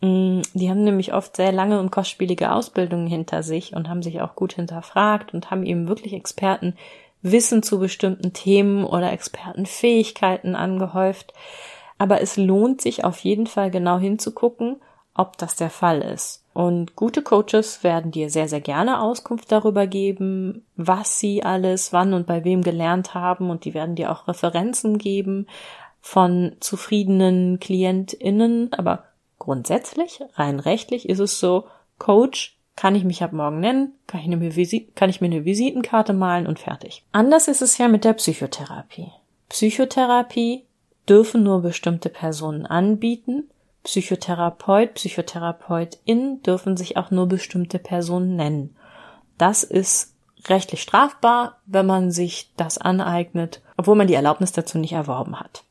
[0.01, 4.21] Mm, die haben nämlich oft sehr lange und kostspielige Ausbildungen hinter sich und haben sich
[4.21, 6.75] auch gut hinterfragt und haben eben wirklich Experten
[7.21, 11.33] Wissen zu bestimmten Themen oder Expertenfähigkeiten angehäuft.
[11.97, 14.77] Aber es lohnt sich auf jeden Fall genau hinzugucken,
[15.15, 16.43] ob das der Fall ist.
[16.53, 22.13] Und gute Coaches werden dir sehr, sehr gerne Auskunft darüber geben, was sie alles, wann
[22.13, 23.49] und bei wem gelernt haben.
[23.49, 25.47] Und die werden dir auch Referenzen geben
[26.01, 28.71] von zufriedenen KlientInnen.
[28.73, 29.03] Aber
[29.45, 31.65] grundsätzlich, rein rechtlich ist es so,
[31.97, 36.13] Coach kann ich mich ab morgen nennen, kann ich, eine kann ich mir eine Visitenkarte
[36.13, 37.05] malen und fertig.
[37.13, 39.11] Anders ist es ja mit der Psychotherapie.
[39.47, 40.65] Psychotherapie
[41.07, 43.49] dürfen nur bestimmte Personen anbieten
[43.85, 48.75] Psychotherapeut, Psychotherapeutin dürfen sich auch nur bestimmte Personen nennen.
[49.37, 50.15] Das ist
[50.47, 55.63] rechtlich strafbar, wenn man sich das aneignet, obwohl man die Erlaubnis dazu nicht erworben hat.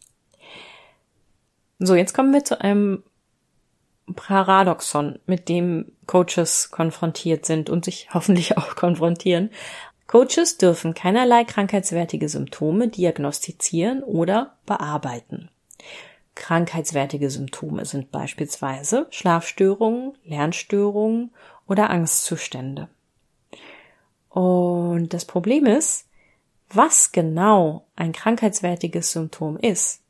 [1.81, 3.03] So, jetzt kommen wir zu einem
[4.15, 9.51] Paradoxon, mit dem Coaches konfrontiert sind und sich hoffentlich auch konfrontieren.
[10.07, 15.49] Coaches dürfen keinerlei krankheitswertige Symptome diagnostizieren oder bearbeiten.
[16.35, 21.31] Krankheitswertige Symptome sind beispielsweise Schlafstörungen, Lernstörungen
[21.67, 22.89] oder Angstzustände.
[24.29, 26.09] Und das Problem ist,
[26.69, 30.04] was genau ein krankheitswertiges Symptom ist.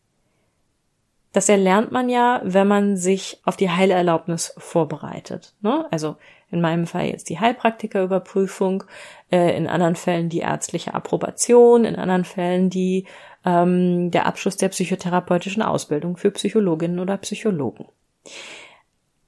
[1.34, 5.52] Das erlernt man ja, wenn man sich auf die Heilerlaubnis vorbereitet.
[5.62, 5.84] Ne?
[5.90, 6.14] Also
[6.52, 8.84] in meinem Fall jetzt die Heilpraktikerüberprüfung,
[9.32, 13.06] äh, in anderen Fällen die ärztliche Approbation, in anderen Fällen die
[13.44, 17.86] ähm, der Abschluss der psychotherapeutischen Ausbildung für Psychologinnen oder Psychologen.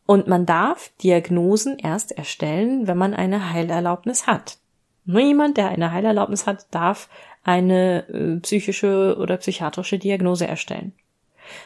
[0.07, 4.59] Und man darf Diagnosen erst erstellen, wenn man eine Heilerlaubnis hat.
[5.07, 7.09] Nur jemand, der eine Heilerlaubnis hat, darf
[7.43, 10.93] eine äh, psychische oder psychiatrische Diagnose erstellen.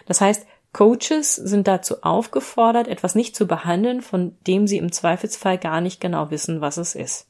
[0.06, 5.58] Das heißt, Coaches sind dazu aufgefordert, etwas nicht zu behandeln, von dem sie im Zweifelsfall
[5.58, 7.26] gar nicht genau wissen, was es ist.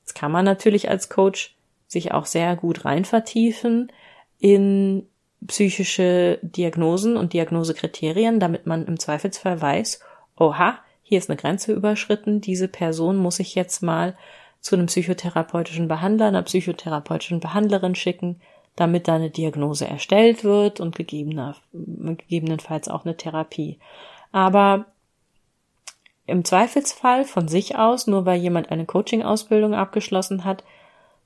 [0.00, 1.54] Jetzt kann man natürlich als Coach
[1.86, 3.92] sich auch sehr gut rein vertiefen
[4.38, 5.06] in
[5.46, 10.00] psychische Diagnosen und Diagnosekriterien, damit man im Zweifelsfall weiß,
[10.36, 14.16] oha, hier ist eine Grenze überschritten, diese Person muss ich jetzt mal
[14.60, 18.40] zu einem psychotherapeutischen Behandler, einer psychotherapeutischen Behandlerin schicken,
[18.78, 23.78] damit da eine Diagnose erstellt wird und gegebener, gegebenenfalls auch eine Therapie.
[24.30, 24.86] Aber
[26.26, 30.62] im Zweifelsfall von sich aus, nur weil jemand eine Coaching-Ausbildung abgeschlossen hat,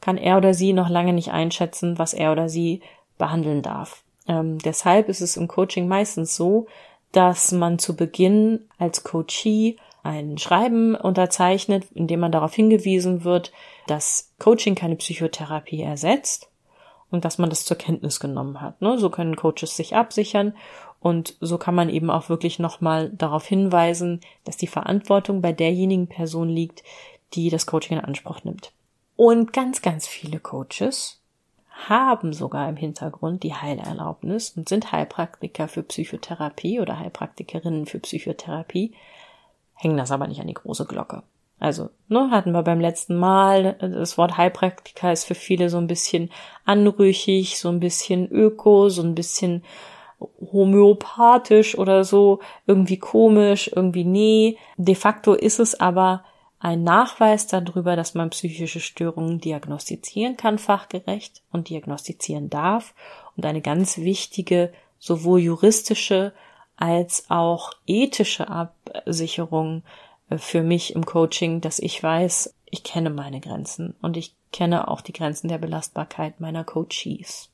[0.01, 2.81] kann er oder sie noch lange nicht einschätzen, was er oder sie
[3.19, 4.03] behandeln darf.
[4.27, 6.69] Ähm, deshalb ist es im Coaching meistens so,
[7.12, 13.53] dass man zu Beginn als Coachee ein Schreiben unterzeichnet, in dem man darauf hingewiesen wird,
[13.87, 16.49] dass Coaching keine Psychotherapie ersetzt
[17.12, 18.81] und dass man das zur Kenntnis genommen hat.
[18.83, 18.98] Ne?
[18.98, 20.55] So können Coaches sich absichern
[21.01, 26.07] Und so kann man eben auch wirklich nochmal darauf hinweisen, dass die Verantwortung bei derjenigen
[26.07, 26.83] Person liegt,
[27.35, 28.72] die das Coaching in Anspruch nimmt.
[29.16, 31.20] Und ganz, ganz viele Coaches
[31.88, 38.94] haben sogar im Hintergrund die Heilerlaubnis und sind Heilpraktiker für Psychotherapie oder Heilpraktikerinnen für Psychotherapie,
[39.75, 41.22] hängen das aber nicht an die große Glocke.
[41.62, 45.87] Also, ne, hatten wir beim letzten Mal, das Wort Heilpraktiker ist für viele so ein
[45.87, 46.29] bisschen
[46.64, 49.62] anrüchig, so ein bisschen öko, so ein bisschen
[50.18, 54.59] homöopathisch oder so, irgendwie komisch, irgendwie nee.
[54.77, 56.25] De facto ist es aber
[56.59, 62.92] ein Nachweis darüber, dass man psychische Störungen diagnostizieren kann, fachgerecht und diagnostizieren darf.
[63.37, 66.33] Und eine ganz wichtige sowohl juristische
[66.77, 69.85] als auch ethische Absicherung
[70.38, 75.01] für mich im Coaching, dass ich weiß, ich kenne meine Grenzen und ich kenne auch
[75.01, 77.51] die Grenzen der Belastbarkeit meiner Coaches.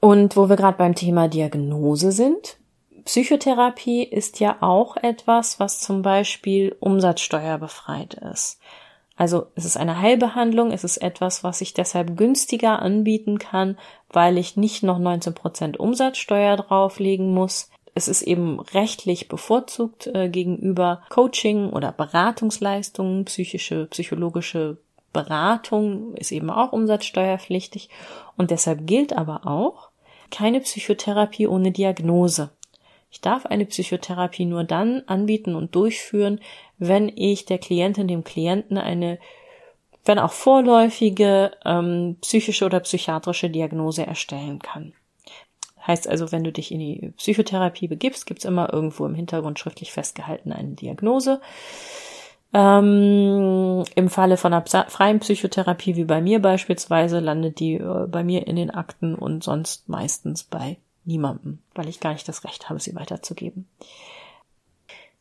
[0.00, 2.58] Und wo wir gerade beim Thema Diagnose sind,
[3.04, 8.60] Psychotherapie ist ja auch etwas, was zum Beispiel umsatzsteuerbefreit ist.
[9.16, 13.76] Also es ist eine Heilbehandlung, es ist etwas, was ich deshalb günstiger anbieten kann,
[14.08, 17.70] weil ich nicht noch 19 Prozent Umsatzsteuer drauflegen muss.
[18.00, 24.78] Es ist eben rechtlich bevorzugt äh, gegenüber Coaching oder Beratungsleistungen, psychische, psychologische
[25.12, 27.90] Beratung ist eben auch umsatzsteuerpflichtig
[28.38, 29.90] und deshalb gilt aber auch
[30.30, 32.48] keine Psychotherapie ohne Diagnose.
[33.10, 36.40] Ich darf eine Psychotherapie nur dann anbieten und durchführen,
[36.78, 39.18] wenn ich der Klientin, dem Klienten eine,
[40.06, 44.94] wenn auch vorläufige ähm, psychische oder psychiatrische Diagnose erstellen kann.
[45.90, 49.90] Heißt also, wenn du dich in die Psychotherapie begibst, gibt's immer irgendwo im Hintergrund schriftlich
[49.90, 51.40] festgehalten eine Diagnose.
[52.54, 58.22] Ähm, Im Falle von einer freien Psychotherapie, wie bei mir beispielsweise, landet die äh, bei
[58.22, 62.70] mir in den Akten und sonst meistens bei niemandem, weil ich gar nicht das Recht
[62.70, 63.66] habe, sie weiterzugeben.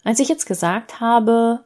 [0.04, 1.62] Als ich jetzt gesagt habe,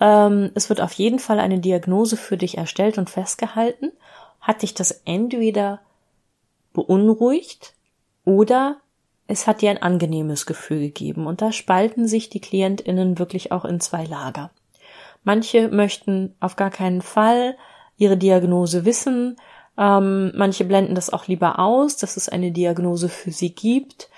[0.00, 3.92] ähm, es wird auf jeden Fall eine Diagnose für dich erstellt und festgehalten,
[4.40, 5.80] hat dich das entweder
[6.72, 7.74] beunruhigt
[8.24, 8.76] oder
[9.26, 11.26] es hat dir ein angenehmes Gefühl gegeben.
[11.26, 14.50] Und da spalten sich die KlientInnen wirklich auch in zwei Lager.
[15.24, 17.56] Manche möchten auf gar keinen Fall
[17.96, 19.36] ihre Diagnose wissen,
[19.78, 24.10] ähm, manche blenden das auch lieber aus, dass es eine Diagnose für sie gibt.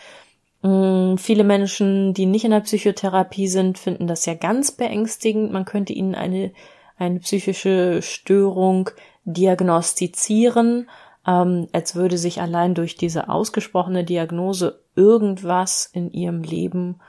[0.63, 5.53] Ähm, viele Menschen, die nicht in der Psychotherapie sind, finden das ja ganz beängstigend.
[5.53, 6.53] Man könnte ihnen eine,
[6.97, 8.91] eine psychische Störung
[9.25, 10.89] diagnostizieren,
[11.27, 17.01] ähm, als würde sich allein durch diese ausgesprochene Diagnose irgendwas in ihrem Leben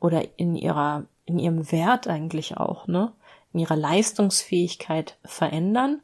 [0.00, 3.12] oder in ihrer, in ihrem Wert eigentlich auch, ne,
[3.52, 6.02] in ihrer Leistungsfähigkeit verändern.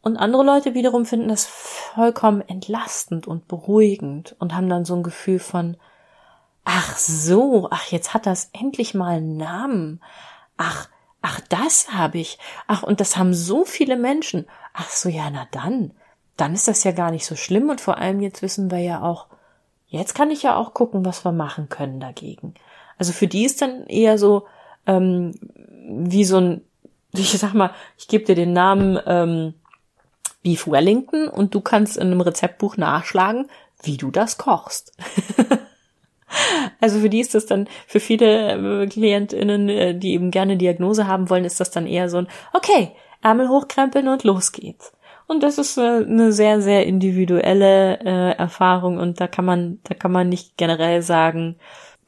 [0.00, 5.04] Und andere Leute wiederum finden das vollkommen entlastend und beruhigend und haben dann so ein
[5.04, 5.76] Gefühl von,
[6.64, 10.00] ach so, ach, jetzt hat das endlich mal einen Namen.
[10.56, 10.88] Ach,
[11.20, 12.38] ach, das habe ich.
[12.66, 14.46] Ach, und das haben so viele Menschen.
[14.72, 15.92] Ach so, ja, na dann.
[16.36, 19.02] Dann ist das ja gar nicht so schlimm und vor allem jetzt wissen wir ja
[19.02, 19.26] auch,
[19.86, 22.54] jetzt kann ich ja auch gucken, was wir machen können dagegen.
[22.98, 24.46] Also für die ist dann eher so
[24.86, 25.34] ähm,
[25.88, 26.64] wie so ein,
[27.12, 29.54] ich sag mal, ich gebe dir den Namen ähm,
[30.42, 33.48] Beef Wellington und du kannst in einem Rezeptbuch nachschlagen,
[33.82, 34.96] wie du das kochst.
[36.80, 41.06] also für die ist das dann, für viele äh, KlientInnen, äh, die eben gerne Diagnose
[41.06, 42.92] haben wollen, ist das dann eher so ein, okay,
[43.22, 44.92] Ärmel hochkrempeln und los geht's.
[45.26, 50.12] Und das ist eine sehr, sehr individuelle äh, Erfahrung und da kann man, da kann
[50.12, 51.56] man nicht generell sagen,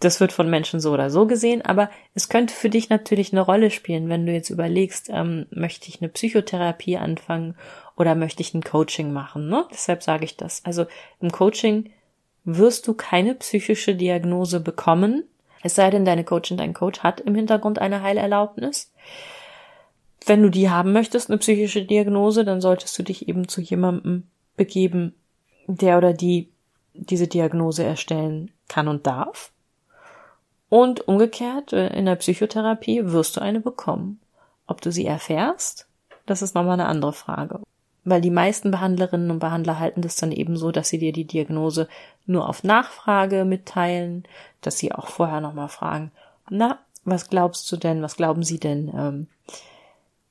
[0.01, 3.41] das wird von Menschen so oder so gesehen, aber es könnte für dich natürlich eine
[3.41, 7.57] Rolle spielen, wenn du jetzt überlegst, ähm, möchte ich eine Psychotherapie anfangen
[7.97, 9.49] oder möchte ich ein Coaching machen.
[9.49, 9.65] Ne?
[9.71, 10.65] Deshalb sage ich das.
[10.65, 10.87] Also
[11.21, 11.91] im Coaching
[12.45, 15.25] wirst du keine psychische Diagnose bekommen,
[15.65, 18.93] es sei denn, deine Coachin, dein Coach hat im Hintergrund eine Heilerlaubnis.
[20.27, 24.25] Wenn du die haben möchtest, eine psychische Diagnose, dann solltest du dich eben zu jemandem
[24.57, 25.15] begeben,
[25.67, 26.49] der oder die
[26.95, 29.51] diese Diagnose erstellen kann und darf.
[30.69, 34.21] Und umgekehrt, äh, in der Psychotherapie wirst du eine bekommen.
[34.67, 35.87] Ob du sie erfährst,
[36.27, 37.61] das ist nochmal eine andere Frage.
[38.05, 41.27] Weil die meisten Behandlerinnen und Behandler halten das dann eben so, dass sie dir die
[41.27, 41.89] Diagnose
[42.27, 44.25] nur auf Nachfrage mitteilen,
[44.61, 46.11] dass sie auch vorher nochmal fragen,
[46.51, 49.27] na, was glaubst du denn, was glauben sie denn, ähm,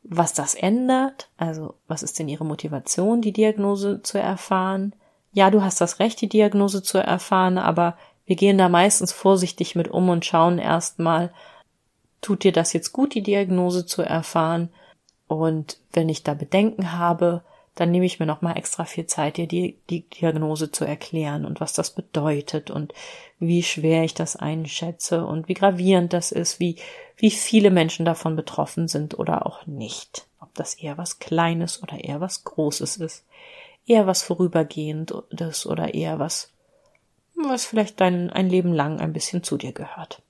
[0.04, 1.30] was das ändert?
[1.38, 4.94] Also, was ist denn ihre Motivation, die Diagnose zu erfahren?
[5.32, 9.76] Ja, du hast das Recht, die Diagnose zu erfahren, aber wir gehen da meistens vorsichtig
[9.76, 11.34] mit um und schauen erstmal,
[12.22, 14.70] tut dir das jetzt gut, die Diagnose zu erfahren?
[15.28, 17.44] Und wenn ich da Bedenken habe,
[17.76, 21.46] dann nehme ich mir noch mal extra viel Zeit, dir die, die Diagnose zu erklären
[21.46, 22.94] und was das bedeutet und
[23.40, 26.78] wie schwer ich das einschätze und wie gravierend das ist, wie,
[27.18, 30.28] wie viele Menschen davon betroffen sind oder auch nicht.
[30.40, 33.26] Ob das eher was Kleines oder eher was Großes ist.
[33.86, 36.52] Eher was Vorübergehendes oder eher was,
[37.36, 40.23] was vielleicht dein, ein Leben lang ein bisschen zu dir gehört.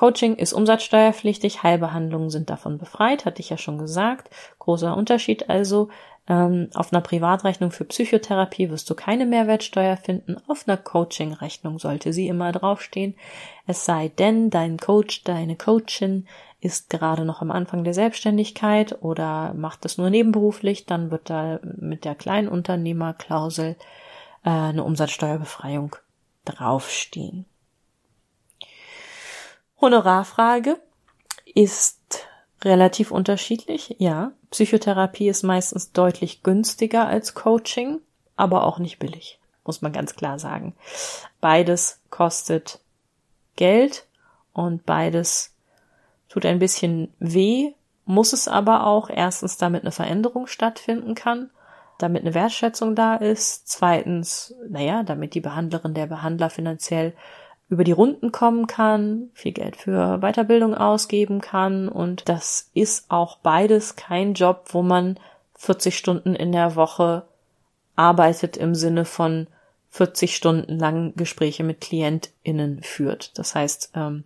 [0.00, 4.30] Coaching ist umsatzsteuerpflichtig, Heilbehandlungen sind davon befreit, hatte ich ja schon gesagt.
[4.58, 5.90] Großer Unterschied also.
[6.26, 10.38] Ähm, auf einer Privatrechnung für Psychotherapie wirst du keine Mehrwertsteuer finden.
[10.48, 13.14] Auf einer Coaching-Rechnung sollte sie immer draufstehen.
[13.66, 16.26] Es sei denn, dein Coach, deine Coachin
[16.62, 21.60] ist gerade noch am Anfang der Selbstständigkeit oder macht es nur nebenberuflich, dann wird da
[21.62, 23.76] mit der Kleinunternehmerklausel
[24.46, 25.94] äh, eine Umsatzsteuerbefreiung
[26.46, 27.44] draufstehen.
[29.80, 30.78] Honorarfrage
[31.54, 32.26] ist
[32.62, 33.96] relativ unterschiedlich.
[33.98, 38.00] Ja, Psychotherapie ist meistens deutlich günstiger als Coaching,
[38.36, 40.74] aber auch nicht billig, muss man ganz klar sagen.
[41.40, 42.80] Beides kostet
[43.56, 44.06] Geld
[44.52, 45.54] und beides
[46.28, 47.72] tut ein bisschen weh,
[48.04, 51.50] muss es aber auch erstens, damit eine Veränderung stattfinden kann,
[51.98, 57.14] damit eine Wertschätzung da ist, zweitens, naja, damit die Behandlerin, der Behandler finanziell
[57.70, 63.38] über die Runden kommen kann, viel Geld für Weiterbildung ausgeben kann und das ist auch
[63.38, 65.18] beides kein Job, wo man
[65.54, 67.22] 40 Stunden in der Woche
[67.94, 69.46] arbeitet im Sinne von
[69.90, 73.38] 40 Stunden lang Gespräche mit KlientInnen führt.
[73.38, 74.24] Das heißt, ähm,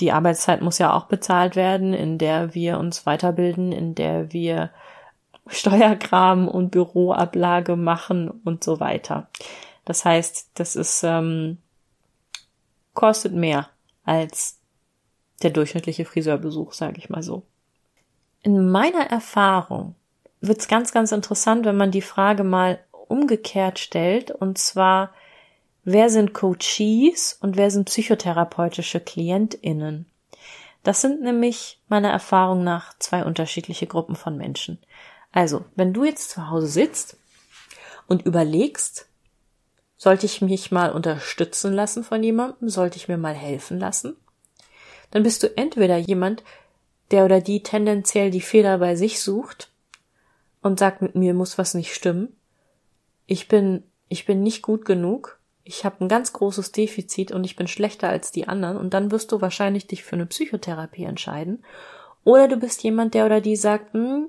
[0.00, 4.70] die Arbeitszeit muss ja auch bezahlt werden, in der wir uns weiterbilden, in der wir
[5.46, 9.28] Steuerkram und Büroablage machen und so weiter.
[9.84, 11.58] Das heißt, das ist ähm,
[12.96, 13.68] kostet mehr
[14.04, 14.58] als
[15.42, 17.44] der durchschnittliche Friseurbesuch, sage ich mal so.
[18.42, 19.94] In meiner Erfahrung
[20.40, 25.12] wird's ganz, ganz interessant, wenn man die Frage mal umgekehrt stellt, und zwar,
[25.84, 30.06] wer sind Coaches und wer sind psychotherapeutische KlientInnen?
[30.82, 34.78] Das sind nämlich meiner Erfahrung nach zwei unterschiedliche Gruppen von Menschen.
[35.32, 37.18] Also, wenn du jetzt zu Hause sitzt
[38.06, 39.08] und überlegst,
[39.96, 42.68] sollte ich mich mal unterstützen lassen von jemandem?
[42.68, 44.16] Sollte ich mir mal helfen lassen?
[45.10, 46.42] Dann bist du entweder jemand,
[47.10, 49.70] der oder die tendenziell die Fehler bei sich sucht
[50.62, 52.36] und sagt, mit mir muss was nicht stimmen.
[53.26, 55.38] Ich bin, ich bin nicht gut genug.
[55.64, 59.10] Ich habe ein ganz großes Defizit und ich bin schlechter als die anderen und dann
[59.10, 61.64] wirst du wahrscheinlich dich für eine Psychotherapie entscheiden.
[62.24, 64.28] Oder du bist jemand, der oder die sagt, hm,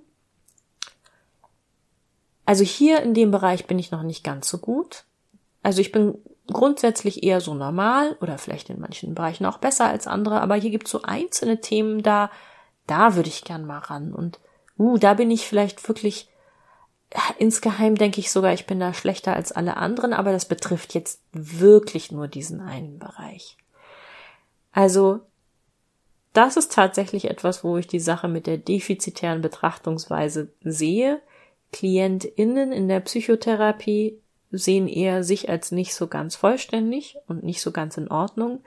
[2.46, 5.04] also hier in dem Bereich bin ich noch nicht ganz so gut.
[5.68, 10.08] Also ich bin grundsätzlich eher so normal oder vielleicht in manchen Bereichen auch besser als
[10.08, 12.32] andere, aber hier gibt es so einzelne Themen da,
[12.86, 14.14] da würde ich gern mal ran.
[14.14, 14.40] Und
[14.80, 16.30] uh, da bin ich vielleicht wirklich,
[17.38, 21.22] insgeheim denke ich sogar, ich bin da schlechter als alle anderen, aber das betrifft jetzt
[21.34, 23.58] wirklich nur diesen einen Bereich.
[24.72, 25.20] Also,
[26.32, 31.20] das ist tatsächlich etwas, wo ich die Sache mit der defizitären Betrachtungsweise sehe.
[31.74, 34.22] KlientInnen in der Psychotherapie
[34.52, 38.64] sehen eher sich als nicht so ganz vollständig und nicht so ganz in Ordnung.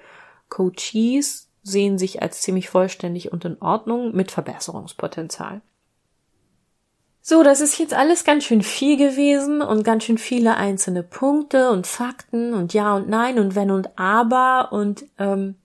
[0.48, 5.60] Coaches sehen sich als ziemlich vollständig und in Ordnung mit Verbesserungspotenzial.
[7.22, 11.70] So, das ist jetzt alles ganz schön viel gewesen und ganz schön viele einzelne Punkte
[11.70, 15.56] und Fakten und Ja und Nein und Wenn und Aber und ähm,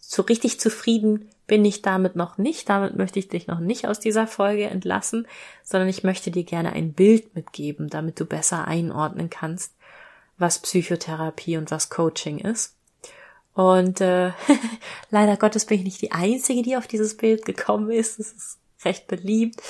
[0.00, 2.68] so richtig zufrieden bin ich damit noch nicht.
[2.68, 5.26] Damit möchte ich dich noch nicht aus dieser Folge entlassen,
[5.64, 9.74] sondern ich möchte dir gerne ein Bild mitgeben, damit du besser einordnen kannst,
[10.38, 12.76] was Psychotherapie und was Coaching ist.
[13.52, 14.30] Und äh,
[15.10, 18.20] leider Gottes bin ich nicht die Einzige, die auf dieses Bild gekommen ist.
[18.20, 19.60] Es ist recht beliebt.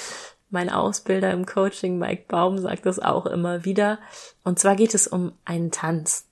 [0.50, 4.00] Mein Ausbilder im Coaching, Mike Baum, sagt das auch immer wieder.
[4.44, 6.26] Und zwar geht es um einen Tanz.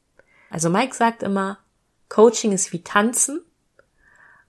[0.51, 1.57] Also Mike sagt immer,
[2.11, 3.40] Coaching ist wie Tanzen.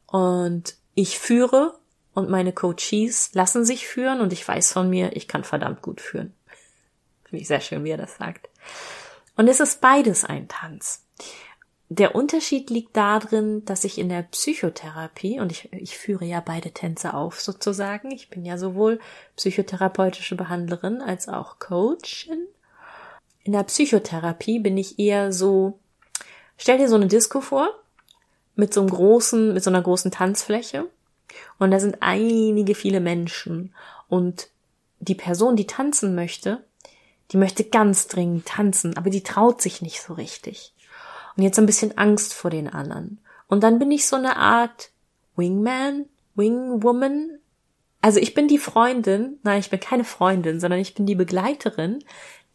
[0.07, 1.79] Und ich führe
[2.13, 6.01] und meine Coaches lassen sich führen und ich weiß von mir, ich kann verdammt gut
[6.01, 6.33] führen.
[7.23, 8.49] Finde ich sehr schön, wie er das sagt.
[9.37, 11.05] Und es ist beides ein Tanz.
[11.87, 16.71] Der Unterschied liegt darin, dass ich in der Psychotherapie, und ich, ich führe ja beide
[16.71, 18.99] Tänze auf sozusagen, ich bin ja sowohl
[19.37, 22.45] psychotherapeutische Behandlerin als auch Coachin.
[23.43, 25.79] In der Psychotherapie bin ich eher so,
[26.57, 27.73] stell dir so eine Disco vor,
[28.55, 30.87] mit so einem großen, mit so einer großen Tanzfläche.
[31.57, 33.73] Und da sind einige viele Menschen.
[34.07, 34.49] Und
[34.99, 36.63] die Person, die tanzen möchte,
[37.31, 40.73] die möchte ganz dringend tanzen, aber die traut sich nicht so richtig.
[41.37, 43.19] Und jetzt ein bisschen Angst vor den anderen.
[43.47, 44.91] Und dann bin ich so eine Art
[45.35, 47.39] Wingman, Wingwoman,
[48.01, 52.03] Also ich bin die Freundin, nein, ich bin keine Freundin, sondern ich bin die Begleiterin,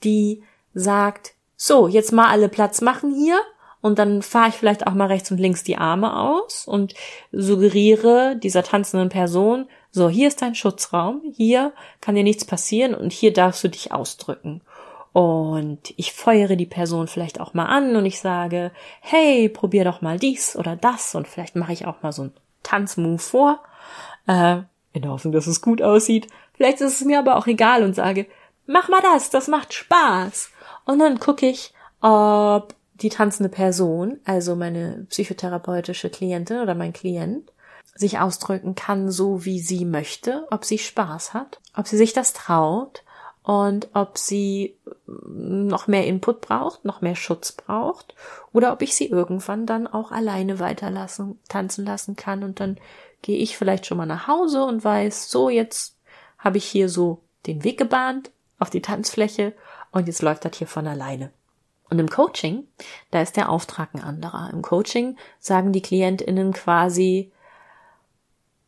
[0.03, 0.42] die
[0.74, 3.40] sagt, so, jetzt mal alle Platz machen hier
[3.85, 6.95] und dann fahre ich vielleicht auch mal rechts und links die Arme aus und
[7.32, 11.70] suggeriere dieser tanzenden Person, so, hier ist dein Schutzraum, hier
[12.01, 14.62] kann dir nichts passieren und hier darfst du dich ausdrücken.
[15.12, 18.70] Und ich feuere die Person vielleicht auch mal an und ich sage,
[19.03, 22.32] hey, probier doch mal dies oder das und vielleicht mache ich auch mal so einen
[22.62, 23.61] Tanzmove vor,
[24.26, 24.61] äh,
[24.95, 26.28] in der Hoffnung, dass es gut aussieht.
[26.55, 28.24] Vielleicht ist es mir aber auch egal und sage,
[28.66, 30.53] mach mal das, das macht Spaß.
[30.87, 37.51] Und dann gucke ich, ob die tanzende Person, also meine psychotherapeutische Klientin oder mein Klient,
[37.95, 42.32] sich ausdrücken kann, so wie sie möchte, ob sie Spaß hat, ob sie sich das
[42.32, 43.03] traut
[43.42, 44.76] und ob sie
[45.07, 48.14] noch mehr Input braucht, noch mehr Schutz braucht
[48.53, 52.78] oder ob ich sie irgendwann dann auch alleine weiterlassen, tanzen lassen kann und dann
[53.22, 55.97] gehe ich vielleicht schon mal nach Hause und weiß, so jetzt
[56.38, 59.53] habe ich hier so den Weg gebahnt auf die Tanzfläche
[59.92, 61.30] und jetzt läuft das hier von alleine.
[61.91, 62.66] Und im Coaching,
[63.11, 64.51] da ist der Auftrag ein anderer.
[64.53, 67.30] Im Coaching sagen die KlientInnen quasi,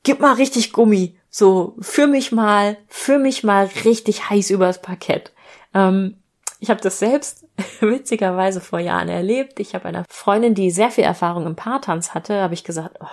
[0.02, 5.32] gib mal richtig Gummi, so, für mich mal, für mich mal richtig heiß übers Parkett.
[5.74, 6.16] Ähm,
[6.60, 7.46] ich habe das selbst
[7.80, 9.60] witzigerweise vor Jahren erlebt.
[9.60, 13.08] Ich habe einer Freundin, die sehr viel Erfahrung im Paartanz hatte, habe ich gesagt, oh,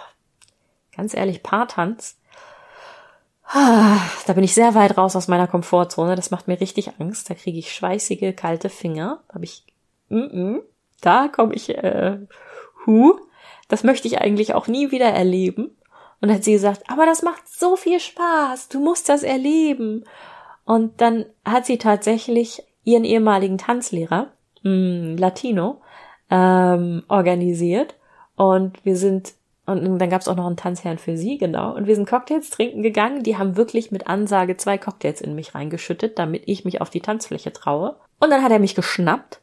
[0.96, 2.18] ganz ehrlich, Paartanz,
[3.48, 6.16] ah, da bin ich sehr weit raus aus meiner Komfortzone.
[6.16, 7.30] Das macht mir richtig Angst.
[7.30, 9.22] Da kriege ich schweißige, kalte Finger.
[9.34, 9.66] Habe ich,
[10.14, 10.62] mm -mm,
[11.02, 12.18] da komme ich, äh,
[12.86, 13.16] hu.
[13.68, 15.76] Das möchte ich eigentlich auch nie wieder erleben.
[16.22, 20.06] Und dann hat sie gesagt, aber das macht so viel Spaß, du musst das erleben.
[20.66, 24.32] Und dann hat sie tatsächlich ihren ehemaligen Tanzlehrer,
[24.64, 25.82] mh, hm, Latino,
[26.30, 27.96] ähm, organisiert.
[28.36, 29.34] Und wir sind,
[29.66, 31.76] und dann gab es auch noch einen Tanzherrn für sie, genau.
[31.76, 33.24] Und wir sind Cocktails trinken gegangen.
[33.24, 37.02] Die haben wirklich mit Ansage zwei Cocktails in mich reingeschüttet, damit ich mich auf die
[37.02, 37.98] Tanzfläche traue.
[38.20, 39.42] Und dann hat er mich geschnappt.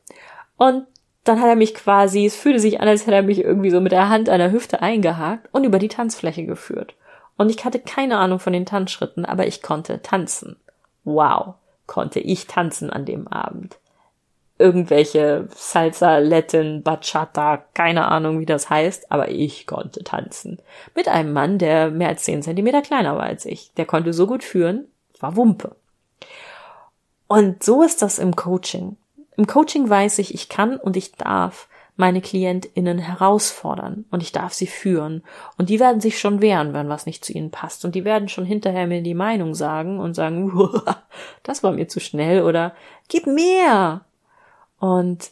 [0.61, 0.86] Und
[1.24, 3.80] dann hat er mich quasi, es fühlte sich an, als hätte er mich irgendwie so
[3.80, 6.92] mit der Hand an der Hüfte eingehakt und über die Tanzfläche geführt.
[7.38, 10.56] Und ich hatte keine Ahnung von den Tanzschritten, aber ich konnte tanzen.
[11.04, 11.54] Wow,
[11.86, 13.78] konnte ich tanzen an dem Abend.
[14.58, 20.58] Irgendwelche Salsa, Latin, Bachata, keine Ahnung, wie das heißt, aber ich konnte tanzen.
[20.94, 23.72] Mit einem Mann, der mehr als zehn Zentimeter kleiner war als ich.
[23.78, 24.88] Der konnte so gut führen,
[25.20, 25.74] war Wumpe.
[27.28, 28.98] Und so ist das im Coaching.
[29.41, 31.66] Im Coaching weiß ich, ich kann und ich darf
[31.97, 35.22] meine KlientInnen herausfordern und ich darf sie führen.
[35.57, 37.86] Und die werden sich schon wehren, wenn was nicht zu ihnen passt.
[37.86, 40.53] Und die werden schon hinterher mir die Meinung sagen und sagen,
[41.43, 42.74] das war mir zu schnell oder
[43.09, 44.05] gib mehr.
[44.78, 45.30] Und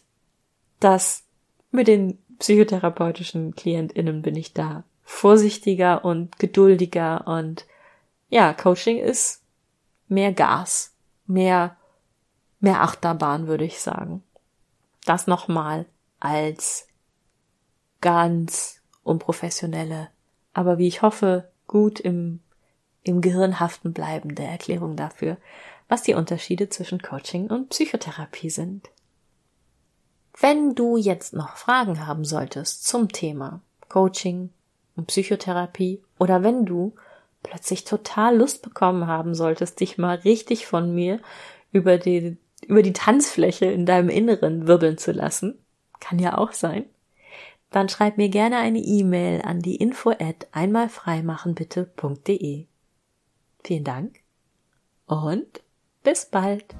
[0.81, 1.25] das
[1.71, 7.67] mit den psychotherapeutischen KlientInnen bin ich da vorsichtiger und geduldiger und
[8.31, 9.43] ja, Coaching ist
[10.09, 10.95] mehr Gas,
[11.27, 11.77] mehr
[12.61, 14.23] mehr Achterbahn, würde ich sagen.
[15.05, 15.87] Das nochmal
[16.21, 16.87] als
[18.01, 20.09] ganz unprofessionelle,
[20.53, 22.41] aber wie ich hoffe, gut im,
[23.03, 25.37] im Gehirn bleibende Erklärung dafür,
[25.89, 28.91] was die Unterschiede zwischen Coaching und Psychotherapie sind.
[30.39, 34.51] Wenn du jetzt noch Fragen haben solltest zum Thema Coaching
[34.95, 36.95] und Psychotherapie oder wenn du
[37.43, 41.21] plötzlich total Lust bekommen haben solltest, dich mal richtig von mir
[41.73, 42.37] über die
[42.67, 45.65] über die Tanzfläche in deinem Inneren wirbeln zu lassen,
[46.01, 46.87] kann ja auch sein,
[47.71, 52.67] dann schreib mir gerne eine E-Mail an die info at einmalfreimachenbitte.de.
[53.65, 54.21] Vielen Dank
[55.07, 55.63] und
[56.03, 56.75] bis bald.